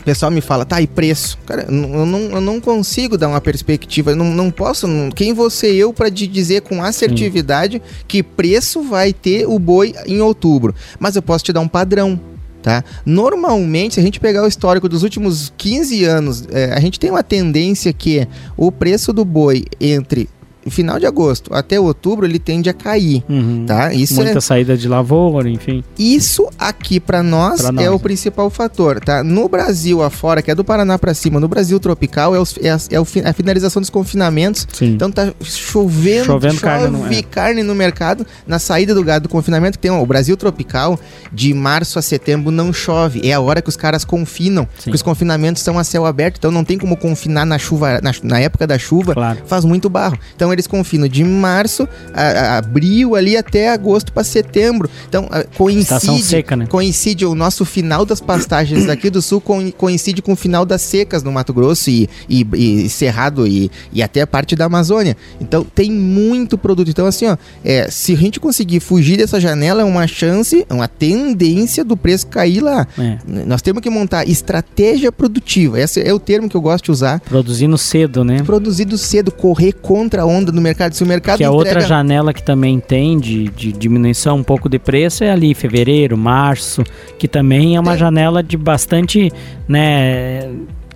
[0.00, 1.38] o pessoal me fala, tá, e preço?
[1.46, 1.72] Cara, eu
[2.04, 4.86] não, eu não consigo dar uma perspectiva, eu não, não posso.
[4.86, 8.04] Não, quem você eu para te dizer com assertividade Sim.
[8.06, 10.74] que preço vai ter o boi em outubro?
[10.98, 12.20] Mas eu posso te dar um padrão,
[12.64, 12.82] Tá?
[13.04, 17.10] Normalmente, se a gente pegar o histórico dos últimos 15 anos, é, a gente tem
[17.10, 20.30] uma tendência que o preço do boi entre
[20.70, 23.64] final de agosto até outubro ele tende a cair, uhum.
[23.66, 23.92] tá?
[23.92, 24.40] Isso Muita é...
[24.40, 25.82] saída de lavoura, enfim.
[25.98, 29.22] Isso aqui para nós, nós, é o principal fator, tá?
[29.22, 32.70] No Brasil afora, que é do Paraná para cima, no Brasil tropical é, os, é,
[32.70, 34.66] a, é a finalização dos confinamentos.
[34.72, 34.92] Sim.
[34.92, 37.22] Então tá chovendo, chovendo chove carne, no, é.
[37.22, 40.98] carne no mercado na saída do gado do confinamento que tem ó, o Brasil tropical
[41.32, 44.84] de março a setembro não chove, é a hora que os caras confinam, Sim.
[44.84, 48.12] porque os confinamentos são a céu aberto, então não tem como confinar na chuva na,
[48.22, 49.42] na época da chuva, claro.
[49.46, 50.18] faz muito barro.
[50.34, 54.88] Então eles confinam de março, a, a abril ali até agosto para setembro.
[55.08, 56.66] Então a, coincide, seca, né?
[56.66, 59.42] coincide o nosso final das pastagens aqui do sul
[59.76, 64.02] coincide com o final das secas no Mato Grosso e, e, e Cerrado e, e
[64.02, 65.16] até a parte da Amazônia.
[65.40, 66.90] Então tem muito produto.
[66.90, 70.74] Então assim, ó, é, se a gente conseguir fugir dessa janela, é uma chance, é
[70.74, 72.86] uma tendência do preço cair lá.
[72.98, 73.18] É.
[73.46, 75.80] Nós temos que montar estratégia produtiva.
[75.80, 77.20] Esse é o termo que eu gosto de usar.
[77.20, 78.42] Produzindo cedo, né?
[78.42, 80.94] Produzido cedo, correr contra a onda onda do mercado.
[80.94, 84.68] Se o mercado Que a outra janela que também tem de, de diminuição um pouco
[84.68, 86.84] de preço é ali fevereiro, março,
[87.18, 87.96] que também é uma é.
[87.96, 89.32] janela de bastante,
[89.66, 90.50] né,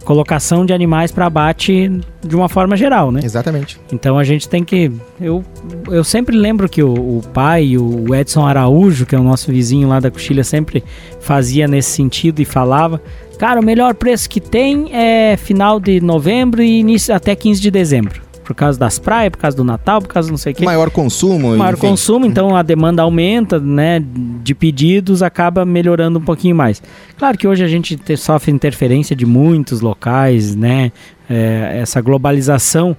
[0.04, 1.90] colocação de animais para abate
[2.24, 3.20] de uma forma geral, né?
[3.22, 3.78] Exatamente.
[3.92, 4.90] Então a gente tem que.
[5.20, 5.44] Eu,
[5.88, 9.88] eu sempre lembro que o, o pai, o Edson Araújo, que é o nosso vizinho
[9.88, 10.84] lá da Coxilha, sempre
[11.20, 13.00] fazia nesse sentido e falava.
[13.38, 17.70] Cara, o melhor preço que tem é final de novembro e início até 15 de
[17.70, 20.64] dezembro por causa das praias, por causa do Natal, por causa não sei o quê.
[20.64, 21.54] Maior consumo.
[21.54, 21.88] Maior enfim.
[21.88, 24.02] consumo, então a demanda aumenta, né?
[24.42, 26.82] De pedidos acaba melhorando um pouquinho mais.
[27.18, 30.92] Claro que hoje a gente sofre interferência de muitos locais, né?
[31.28, 32.96] É, essa globalização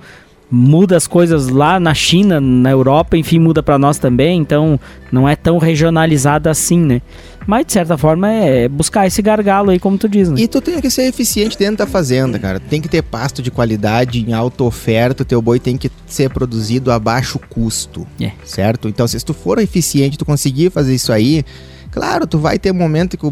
[0.51, 4.79] muda as coisas lá na China, na Europa, enfim, muda para nós também, então
[5.11, 7.01] não é tão regionalizada assim, né?
[7.45, 10.39] Mas de certa forma é buscar esse gargalo aí, como tu diz, né?
[10.39, 12.59] E tu tem que ser eficiente dentro da fazenda, cara.
[12.59, 16.29] Tem que ter pasto de qualidade em alta oferta, o teu boi tem que ser
[16.29, 18.31] produzido a baixo custo, é.
[18.43, 18.87] certo?
[18.87, 21.43] Então, se tu for eficiente, tu conseguir fazer isso aí,
[21.91, 23.29] Claro, tu vai ter momento que o,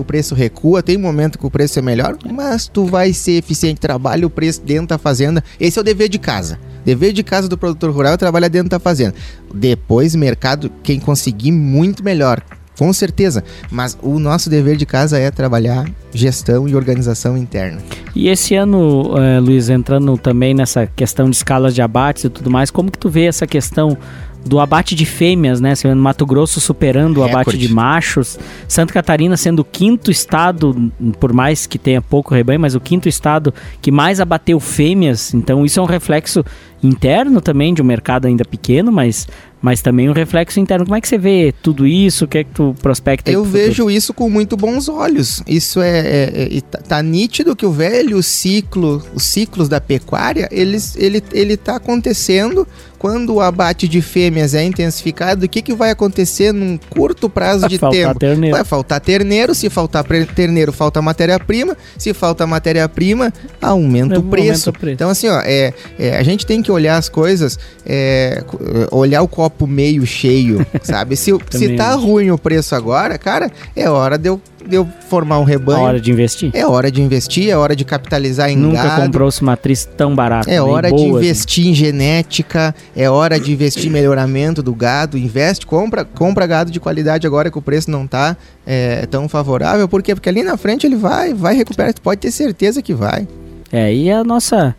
[0.00, 3.80] o preço recua, tem momento que o preço é melhor, mas tu vai ser eficiente,
[3.80, 5.42] trabalha o preço dentro da fazenda.
[5.58, 6.58] Esse é o dever de casa.
[6.84, 9.14] Dever de casa do produtor rural é trabalhar dentro da fazenda.
[9.54, 12.42] Depois, mercado, quem conseguir muito melhor.
[12.80, 17.78] Com certeza, mas o nosso dever de casa é trabalhar gestão e organização interna.
[18.16, 22.50] E esse ano, uh, Luiz, entrando também nessa questão de escalas de abates e tudo
[22.50, 23.98] mais, como que tu vê essa questão
[24.44, 25.74] do abate de fêmeas, né?
[25.74, 31.32] Sendo Mato Grosso superando o abate de machos, Santa Catarina sendo o quinto estado, por
[31.32, 35.34] mais que tenha pouco rebanho, mas o quinto estado que mais abateu fêmeas.
[35.34, 36.44] Então isso é um reflexo
[36.82, 39.26] interno também de um mercado ainda pequeno, mas
[39.62, 40.86] mas também um reflexo interno.
[40.86, 42.24] Como é que você vê tudo isso?
[42.24, 43.30] O que é que tu prospecta?
[43.30, 45.42] Eu vejo isso com muito bons olhos.
[45.46, 50.48] Isso é, é, é tá, tá, nítido que o velho ciclo, os ciclos da pecuária,
[50.50, 52.66] eles, ele, ele tá acontecendo
[53.00, 57.62] quando o abate de fêmeas é intensificado, o que, que vai acontecer num curto prazo
[57.62, 58.18] vai de tempo?
[58.18, 58.54] Terneiro.
[58.54, 64.70] Vai faltar terneiro, se faltar terneiro, falta matéria-prima, se falta matéria-prima, aumenta o preço.
[64.70, 64.92] preço.
[64.92, 68.44] Então, assim, ó, é, é, a gente tem que olhar as coisas, é,
[68.90, 71.16] olhar o copo meio cheio, sabe?
[71.16, 74.38] Se, se tá ruim o preço agora, cara, é hora de eu
[74.70, 75.80] eu formar um rebanho.
[75.80, 76.50] É hora de investir.
[76.54, 79.02] É hora de investir, é hora de capitalizar em Nunca gado.
[79.02, 80.50] comprou-se matriz tão barata.
[80.50, 81.70] É hora de investir assim.
[81.70, 85.16] em genética, é hora de investir em melhoramento do gado.
[85.16, 89.88] Investe, compra, compra gado de qualidade agora que o preço não tá é, tão favorável.
[89.88, 90.14] Por quê?
[90.14, 91.92] Porque ali na frente ele vai, vai recuperar.
[91.94, 93.26] Tu pode ter certeza que vai.
[93.72, 94.74] É, e a nossa é,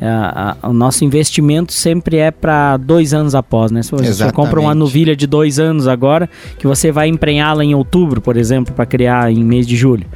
[0.00, 3.82] a, a, o nosso investimento sempre é para dois anos após, né?
[3.82, 4.34] Se você Exatamente.
[4.34, 6.28] compra uma novilha de dois anos agora,
[6.58, 10.06] que você vai emprenhá-la em outubro, por exemplo, para criar em mês de julho.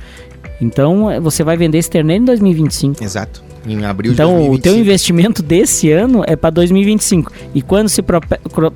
[0.60, 3.02] Então, você vai vender esse terneiro em 2025.
[3.02, 4.54] Exato em abril então, de 2025.
[4.54, 7.32] o teu investimento desse ano é para 2025.
[7.54, 8.20] E quando se pro,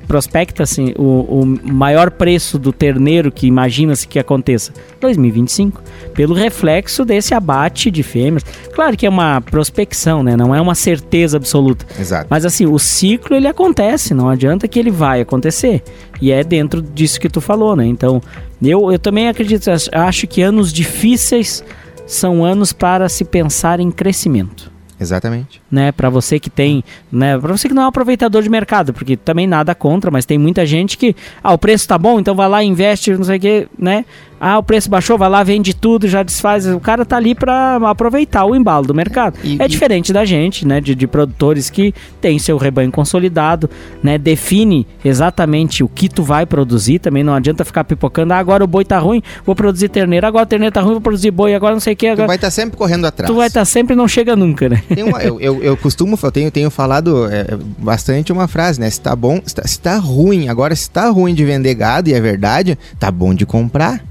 [0.07, 4.71] prospecta assim, o, o maior preço do terneiro que imagina-se que aconteça?
[5.01, 5.81] 2025.
[6.13, 8.43] Pelo reflexo desse abate de fêmeas.
[8.73, 10.35] Claro que é uma prospecção, né?
[10.37, 11.85] Não é uma certeza absoluta.
[11.99, 12.27] Exato.
[12.29, 15.83] Mas assim, o ciclo ele acontece, não adianta que ele vai acontecer.
[16.21, 17.85] E é dentro disso que tu falou, né?
[17.85, 18.21] Então,
[18.61, 21.63] eu, eu também acredito, acho que anos difíceis
[22.05, 24.74] são anos para se pensar em crescimento.
[24.99, 25.61] Exatamente.
[25.69, 28.93] Né, para você que tem, né, para você que não é um aproveitador de mercado,
[28.93, 32.35] porque também nada contra, mas tem muita gente que, ah, o preço tá bom, então
[32.35, 34.05] vai lá investe, não sei o que, né?
[34.39, 36.67] Ah, o preço baixou, vai lá, vende tudo, já desfaz.
[36.67, 39.37] O cara tá ali para aproveitar o embalo do mercado.
[39.43, 40.81] E, é diferente da gente, né?
[40.81, 43.69] De, de, produtores que tem seu rebanho consolidado,
[44.03, 44.17] né?
[44.17, 46.99] Define exatamente o que tu vai produzir.
[46.99, 48.33] Também não adianta ficar pipocando.
[48.33, 50.27] Ah, agora o boi tá ruim, vou produzir terneiro.
[50.27, 51.55] Agora o terneiro tá ruim, vou produzir boi.
[51.55, 52.07] Agora não sei o que.
[52.07, 52.25] Agora...
[52.25, 53.31] Tu vai estar tá sempre correndo atrás.
[53.31, 54.83] Tu vai estar tá sempre não chega nunca, né?
[55.05, 58.89] Uma, eu, eu, eu, costumo, eu tenho, tenho falado é, bastante uma frase, né?
[58.89, 62.09] Se tá bom, se tá, se tá ruim, agora se tá ruim de vender gado,
[62.09, 64.01] e é verdade, tá bom de comprar.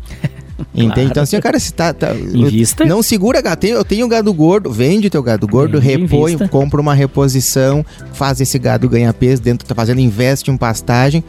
[0.74, 1.10] Entende?
[1.10, 1.92] Então, assim, cara, se tá.
[1.92, 2.84] tá Invista.
[2.84, 3.66] Não segura gado.
[3.66, 6.48] Eu tenho gado gordo, vende teu gado gordo, repõe, invista.
[6.48, 11.24] compra uma reposição, faz esse gado ganhar peso dentro, tá fazendo, investe em pastagem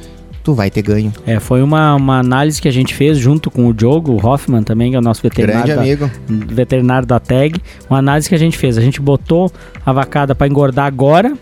[0.45, 1.11] tu vai ter ganho.
[1.25, 4.61] É, foi uma, uma análise que a gente fez junto com o Diogo o Hoffman
[4.61, 5.65] também, que é o nosso veterinário.
[5.65, 6.11] Grande amigo.
[6.29, 7.59] Da, veterinário da TAG.
[7.89, 8.77] Uma análise que a gente fez.
[8.77, 9.51] A gente botou
[9.83, 11.35] a vacada para engordar agora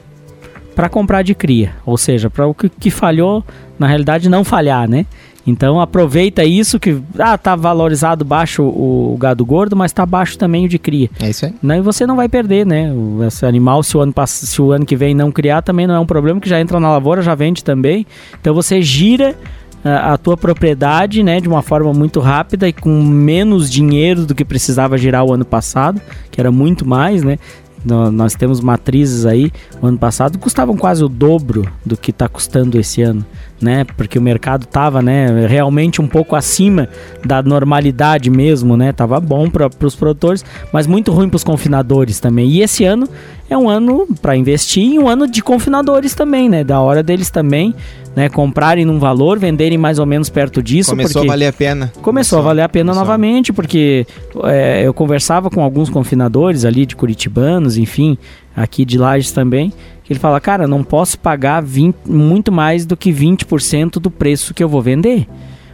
[0.73, 1.73] para comprar de cria.
[1.85, 3.43] Ou seja, para o que, que falhou,
[3.77, 5.05] na realidade, não falhar, né?
[5.45, 10.37] Então aproveita isso que ah, tá valorizado baixo o, o gado gordo, mas tá baixo
[10.37, 11.09] também o de cria.
[11.21, 11.53] É isso aí.
[11.61, 12.91] Não, e você não vai perder, né?
[12.91, 15.95] O, esse animal, se o, ano, se o ano que vem não criar, também não
[15.95, 18.05] é um problema, que já entra na lavoura, já vende também.
[18.39, 19.35] Então você gira
[19.83, 24.33] a, a tua propriedade, né, de uma forma muito rápida e com menos dinheiro do
[24.33, 26.01] que precisava girar o ano passado,
[26.31, 27.37] que era muito mais, né?
[27.85, 32.79] Nós temos matrizes aí, o ano passado custavam quase o dobro do que está custando
[32.79, 33.25] esse ano
[33.63, 33.85] né?
[33.97, 36.89] Porque o mercado estava, né, realmente um pouco acima
[37.25, 38.91] da normalidade mesmo, né?
[38.91, 42.49] Tava bom para os produtores, mas muito ruim para os confinadores também.
[42.49, 43.07] E esse ano
[43.49, 46.63] é um ano para investir e um ano de confinadores também, né?
[46.63, 47.73] Da hora deles também,
[48.15, 50.91] né, comprarem num valor, venderem mais ou menos perto disso.
[50.91, 51.87] Começou a valer a pena.
[51.87, 53.03] Começou, começou a valer a pena começou.
[53.03, 54.05] novamente, porque
[54.43, 58.17] é, eu conversava com alguns confinadores ali de curitibanos, enfim,
[58.55, 59.71] aqui de Lages também,
[60.03, 64.53] que ele fala, cara, não posso pagar 20, muito mais do que 20% do preço
[64.53, 65.27] que eu vou vender.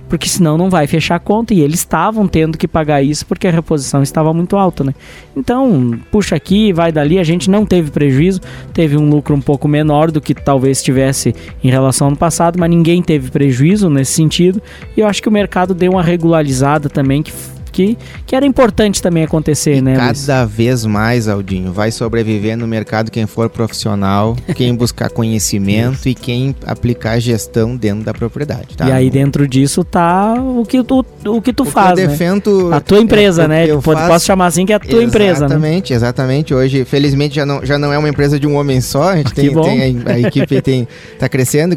[0.10, 1.54] Porque senão não vai fechar a conta.
[1.54, 4.94] E eles estavam tendo que pagar isso porque a reposição estava muito alta, né?
[5.38, 7.20] Então, puxa aqui, vai dali.
[7.20, 8.42] A gente não teve prejuízo,
[8.74, 12.60] teve um lucro um pouco menor do que talvez tivesse em relação ao ano passado,
[12.60, 14.62] mas ninguém teve prejuízo nesse sentido.
[14.98, 17.32] E eu acho que o mercado deu uma regularizada também, que
[17.80, 19.96] que, que era importante também acontecer, e né?
[19.96, 20.54] Cada Luiz?
[20.54, 26.54] vez mais, Aldinho, vai sobreviver no mercado quem for profissional, quem buscar conhecimento e quem
[26.66, 28.76] aplicar gestão dentro da propriedade.
[28.76, 28.90] Tá?
[28.90, 32.08] E aí dentro disso tá o que tu, o que tu o faz, que eu
[32.08, 32.12] né?
[32.12, 33.66] defendo, A tua empresa, é, né?
[33.70, 34.26] eu Posso faço...
[34.26, 35.46] chamar assim que é a tua exatamente, empresa, né?
[35.46, 36.54] Exatamente, exatamente.
[36.54, 39.12] Hoje, felizmente, já não, já não é uma empresa de um homem só.
[39.12, 40.88] A gente tem, tem a, a, equipe tem,
[41.18, 41.76] tá crescendo,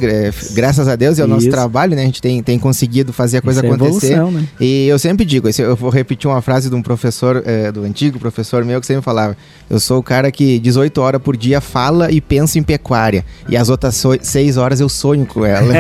[0.53, 2.03] graças a Deus, é o nosso trabalho, né?
[2.03, 4.15] A gente tem, tem conseguido fazer a coisa Isso acontecer.
[4.15, 4.49] É evolução, né?
[4.61, 8.19] E eu sempre digo, eu vou repetir uma frase de um professor, é, do antigo
[8.19, 9.37] professor meu, que sempre falava:
[9.69, 13.25] Eu sou o cara que 18 horas por dia fala e pensa em pecuária.
[13.49, 15.73] E as outras so 6 horas eu sonho com ela.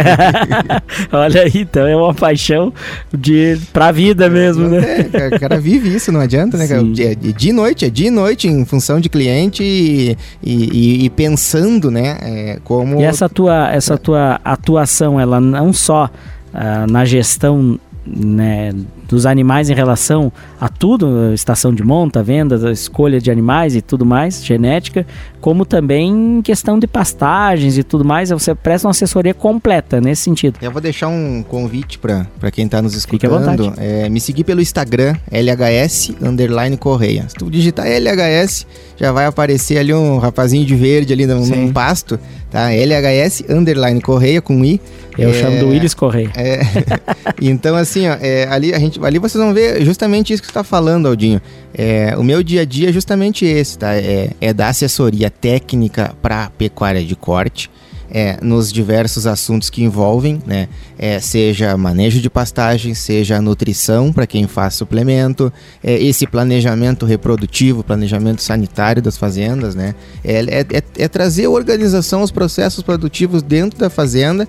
[1.12, 2.72] Olha aí, então é uma paixão
[3.12, 5.08] de, pra vida mesmo, né?
[5.12, 6.66] É, o cara vive isso, não adianta, né?
[6.98, 12.18] É de noite, é de noite, em função de cliente e, e, e pensando, né?
[12.22, 13.00] É, como.
[13.00, 16.10] E essa tua, essa tua atuação, ela não só
[16.52, 18.72] uh, na gestão né,
[19.12, 24.06] dos animais em relação a tudo, estação de monta, vendas, escolha de animais e tudo
[24.06, 25.06] mais, genética,
[25.38, 30.58] como também questão de pastagens e tudo mais, você presta uma assessoria completa nesse sentido.
[30.62, 35.14] Eu vou deixar um convite para quem está nos escutando, é, me seguir pelo Instagram,
[35.30, 37.26] LHS underline Correia.
[37.28, 41.70] Se tu digitar LHS, já vai aparecer ali um rapazinho de verde ali num, num
[41.70, 42.18] pasto,
[42.50, 42.72] tá?
[42.72, 44.80] LHS underline Correia com I.
[45.18, 46.30] Eu é, chamo do Willis Correia.
[46.36, 46.60] É,
[47.40, 50.50] então assim, ó, é, ali a gente ali vocês vão ver justamente isso que você
[50.50, 51.40] está falando, Aldinho.
[51.74, 53.94] É, o meu dia a dia é justamente esse, tá?
[53.94, 57.70] É, é dar assessoria técnica para pecuária de corte
[58.14, 60.68] é, nos diversos assuntos que envolvem, né?
[60.98, 65.50] É, seja manejo de pastagem, seja nutrição para quem faz suplemento,
[65.82, 69.94] é, esse planejamento reprodutivo, planejamento sanitário das fazendas, né?
[70.22, 74.46] É, é, é, é trazer organização aos processos produtivos dentro da fazenda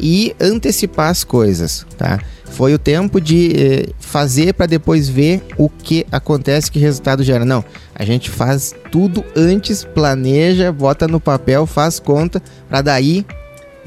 [0.00, 2.20] e antecipar as coisas, tá?
[2.50, 7.44] Foi o tempo de eh, fazer para depois ver o que acontece, que resultado gera.
[7.44, 7.64] Não,
[7.94, 13.26] a gente faz tudo antes, planeja, bota no papel, faz conta, para daí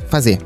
[0.10, 0.39] fazer.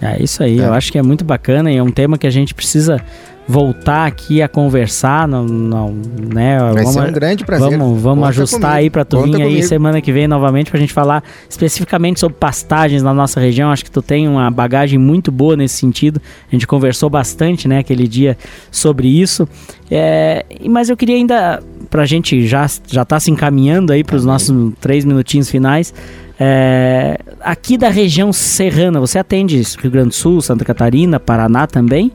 [0.00, 0.64] É isso aí, é.
[0.64, 3.00] eu acho que é muito bacana e é um tema que a gente precisa
[3.48, 5.96] voltar aqui a conversar, não, não,
[6.34, 6.58] né?
[6.58, 7.78] Vai vamos, ser um grande prazer.
[7.78, 8.76] Vamos, vamos ajustar comigo.
[8.76, 12.36] aí para tu Conta vir aí semana que vem novamente pra gente falar especificamente sobre
[12.36, 13.70] pastagens na nossa região.
[13.70, 16.20] Acho que tu tem uma bagagem muito boa nesse sentido.
[16.46, 18.36] A gente conversou bastante, né, aquele dia
[18.70, 19.48] sobre isso.
[19.90, 24.74] É, mas eu queria ainda, pra gente já, já tá se encaminhando aí pros nossos
[24.78, 25.94] três minutinhos finais,
[26.38, 32.12] é, aqui da região serrana, você atende Rio Grande do Sul, Santa Catarina, Paraná também?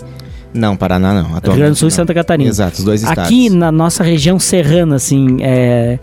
[0.53, 1.31] Não, Paraná não.
[1.31, 1.89] Rio Grande do Sul não.
[1.89, 2.49] e Santa Catarina.
[2.49, 3.23] Exato, os dois estados.
[3.23, 5.99] Aqui na nossa região serrana, assim, é,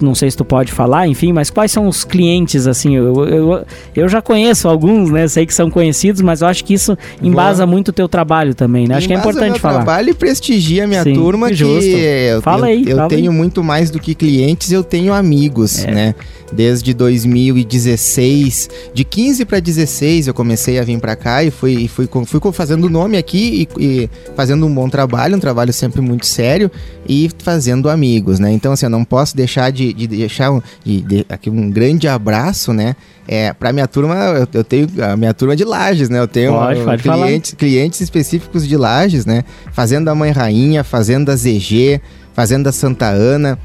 [0.00, 3.66] não sei se tu pode falar, enfim, mas quais são os clientes, assim, eu, eu,
[3.94, 7.64] eu já conheço alguns, né, sei que são conhecidos, mas eu acho que isso embasa
[7.64, 7.74] Boa.
[7.74, 9.76] muito o teu trabalho também, né, acho que é importante meu falar.
[9.76, 11.80] trabalho e prestigia a minha Sim, turma, justo.
[11.80, 13.36] que eu, fala aí, eu, fala tenho aí.
[13.36, 15.90] muito mais do que clientes, eu tenho amigos, é.
[15.90, 16.14] né,
[16.52, 22.08] desde 2016, de 15 para 16 eu comecei a vir para cá e fui, fui,
[22.08, 26.26] fui, fui fazendo nome aqui e, e, fazendo um bom trabalho, um trabalho sempre muito
[26.26, 26.70] sério
[27.08, 28.52] e fazendo amigos, né?
[28.52, 32.08] Então, assim, eu não posso deixar de, de deixar um, de, de, aqui um grande
[32.08, 32.96] abraço, né?
[33.26, 36.18] É, para minha turma, eu, eu, tenho a minha turma de Lages, né?
[36.18, 39.44] Eu tenho pode, pode clientes, clientes específicos de Lages, né?
[39.72, 42.00] Fazenda Mãe Rainha, Fazenda ZG,
[42.32, 43.58] Fazenda Santa Ana,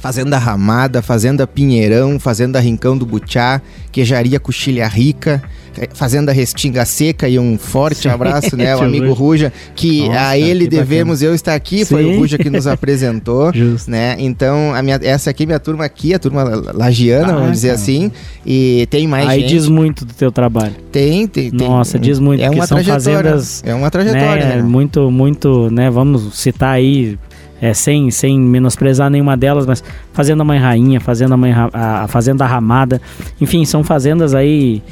[0.00, 5.42] Fazenda Ramada, Fazenda Pinheirão, Fazenda Rincão do Butiá, Queijaria Coxilha Rica,
[5.76, 10.38] eh, Fazenda Restinga Seca e um forte abraço, né, o amigo Ruja, que Nossa, a
[10.38, 11.30] ele que devemos bacana.
[11.30, 11.84] eu estar aqui, Sim.
[11.86, 13.52] foi o Ruja que nos apresentou,
[13.86, 14.16] né?
[14.18, 16.44] Então, a minha, essa aqui é minha turma aqui, a turma
[16.74, 17.80] lagiana, ah, vamos dizer cara.
[17.80, 18.12] assim,
[18.44, 19.50] e tem mais Aí gente.
[19.50, 20.74] diz muito do teu trabalho.
[20.92, 21.50] Tem, tem.
[21.50, 22.42] Nossa, tem, diz muito.
[22.42, 23.32] É uma trajetória.
[23.32, 24.46] Fazendas, é uma trajetória.
[24.46, 24.62] Né, né?
[24.62, 25.90] Muito, muito, né?
[25.90, 27.18] Vamos citar aí
[27.60, 29.82] é, sem, sem menosprezar nenhuma delas, mas
[30.12, 33.00] Fazenda Mãe Rainha, Fazenda Mãe, a Fazenda Ramada,
[33.40, 34.82] enfim, são fazendas aí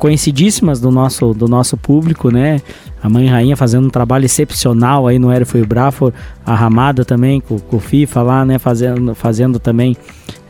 [0.00, 2.60] conhecidíssimas do nosso, do nosso público, né?
[3.02, 6.12] A Mãe Rainha fazendo um trabalho excepcional aí no Aero Brafo,
[6.44, 8.58] a Ramada também, com, com o FIFA lá, né?
[8.58, 9.94] Fazendo, fazendo também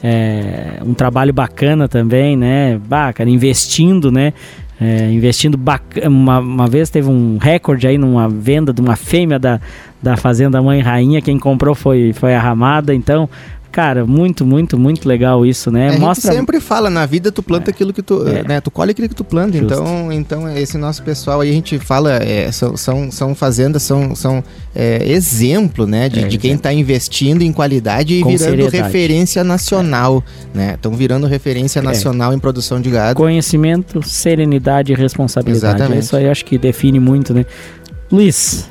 [0.02, 2.78] é, um trabalho bacana também, né?
[2.78, 4.32] Bacana, investindo, né?
[4.80, 5.60] É, investindo
[6.06, 9.60] uma, uma vez teve um recorde aí numa venda de uma fêmea da,
[10.02, 11.20] da Fazenda Mãe Rainha.
[11.20, 12.94] Quem comprou foi, foi a Ramada.
[12.94, 13.28] Então,
[13.72, 15.94] Cara, muito, muito, muito legal isso, né?
[15.94, 16.30] É, Mostra...
[16.30, 17.72] A gente sempre fala, na vida tu planta é.
[17.72, 18.42] aquilo que tu, é.
[18.42, 18.60] né?
[18.60, 19.56] Tu colhe aquilo que tu planta.
[19.56, 24.14] Então, então esse nosso pessoal aí a gente fala, é, são, são, são fazendas, são,
[24.16, 24.42] são
[24.74, 26.08] é, exemplo, né?
[26.08, 28.82] De, é, de quem está investindo em qualidade e Com virando seriedade.
[28.82, 30.74] referência nacional, né?
[30.74, 33.14] Estão virando referência nacional em produção de gado.
[33.14, 35.76] Conhecimento, serenidade e responsabilidade.
[35.76, 36.02] Exatamente.
[36.02, 37.46] Isso aí acho que define muito, né?
[38.10, 38.68] Luiz,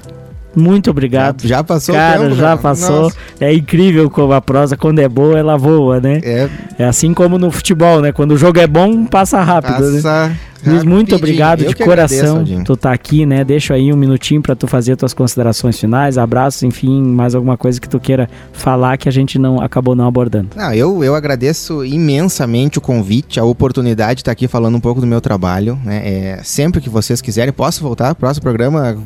[0.59, 1.41] Muito obrigado.
[1.43, 2.61] Já, já passou Cara, tempo, já né?
[2.61, 3.01] passou.
[3.03, 3.17] Nossa.
[3.39, 6.19] É incrível como a prosa, quando é boa, ela voa, né?
[6.23, 8.11] É, É assim como no futebol, né?
[8.11, 10.35] Quando o jogo é bom, passa rápido, né?
[10.65, 12.37] Luiz, muito obrigado Eu de coração.
[12.41, 13.43] agradeço, tu tá aqui, né?
[13.43, 17.79] Deixa aí um minutinho pra tu fazer tuas considerações finais, abraços, enfim, mais alguma coisa
[17.79, 20.49] que tu queira falar que a gente não acabou não abordando.
[20.55, 24.99] Não, eu, eu agradeço imensamente o convite, a oportunidade de estar aqui falando um pouco
[25.01, 25.79] do meu trabalho.
[25.83, 26.01] Né?
[26.03, 28.13] É, sempre que vocês quiserem, posso voltar?
[28.15, 28.97] Próximo programa,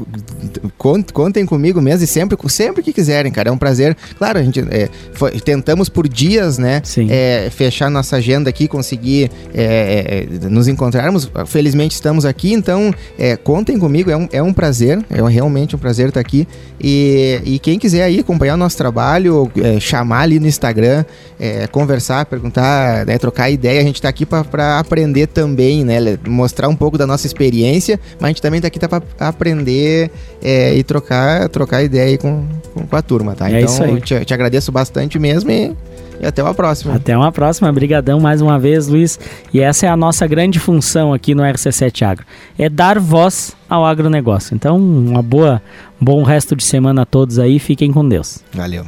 [0.78, 3.50] con- contem comigo mesmo e sempre, sempre que quiserem, cara.
[3.50, 3.96] É um prazer.
[4.18, 6.82] Claro, a gente é, foi- tentamos por dias, né?
[7.10, 11.30] É, fechar nossa agenda aqui, conseguir é, é, nos encontrarmos.
[11.46, 15.76] Felizmente estamos aqui, então é, contem comigo, é um, é um prazer, é um- realmente
[15.76, 16.48] um prazer estar aqui.
[16.80, 21.06] E, e quem quiser aí acompanhar o nosso trabalho, é, chamar ali no Instagram,
[21.40, 25.98] é, conversar, perguntar, né, trocar ideia, a gente está aqui para aprender também, né?
[26.28, 30.76] Mostrar um pouco da nossa experiência, mas a gente também está aqui para aprender é,
[30.76, 32.46] e trocar, trocar ideia aí com,
[32.90, 33.50] com, a turma, tá?
[33.50, 34.00] É então.
[34.00, 35.76] Te, te agradeço bastante mesmo e,
[36.24, 36.96] e até uma próxima.
[36.96, 39.20] Até uma próxima, brigadão mais uma vez, Luiz.
[39.54, 42.26] E essa é a nossa grande função aqui no RC7 Agro,
[42.58, 44.56] é dar voz ao agronegócio.
[44.56, 45.62] Então, uma boa,
[46.02, 48.40] um bom resto de semana a todos aí, fiquem com Deus.
[48.54, 48.86] Valeu.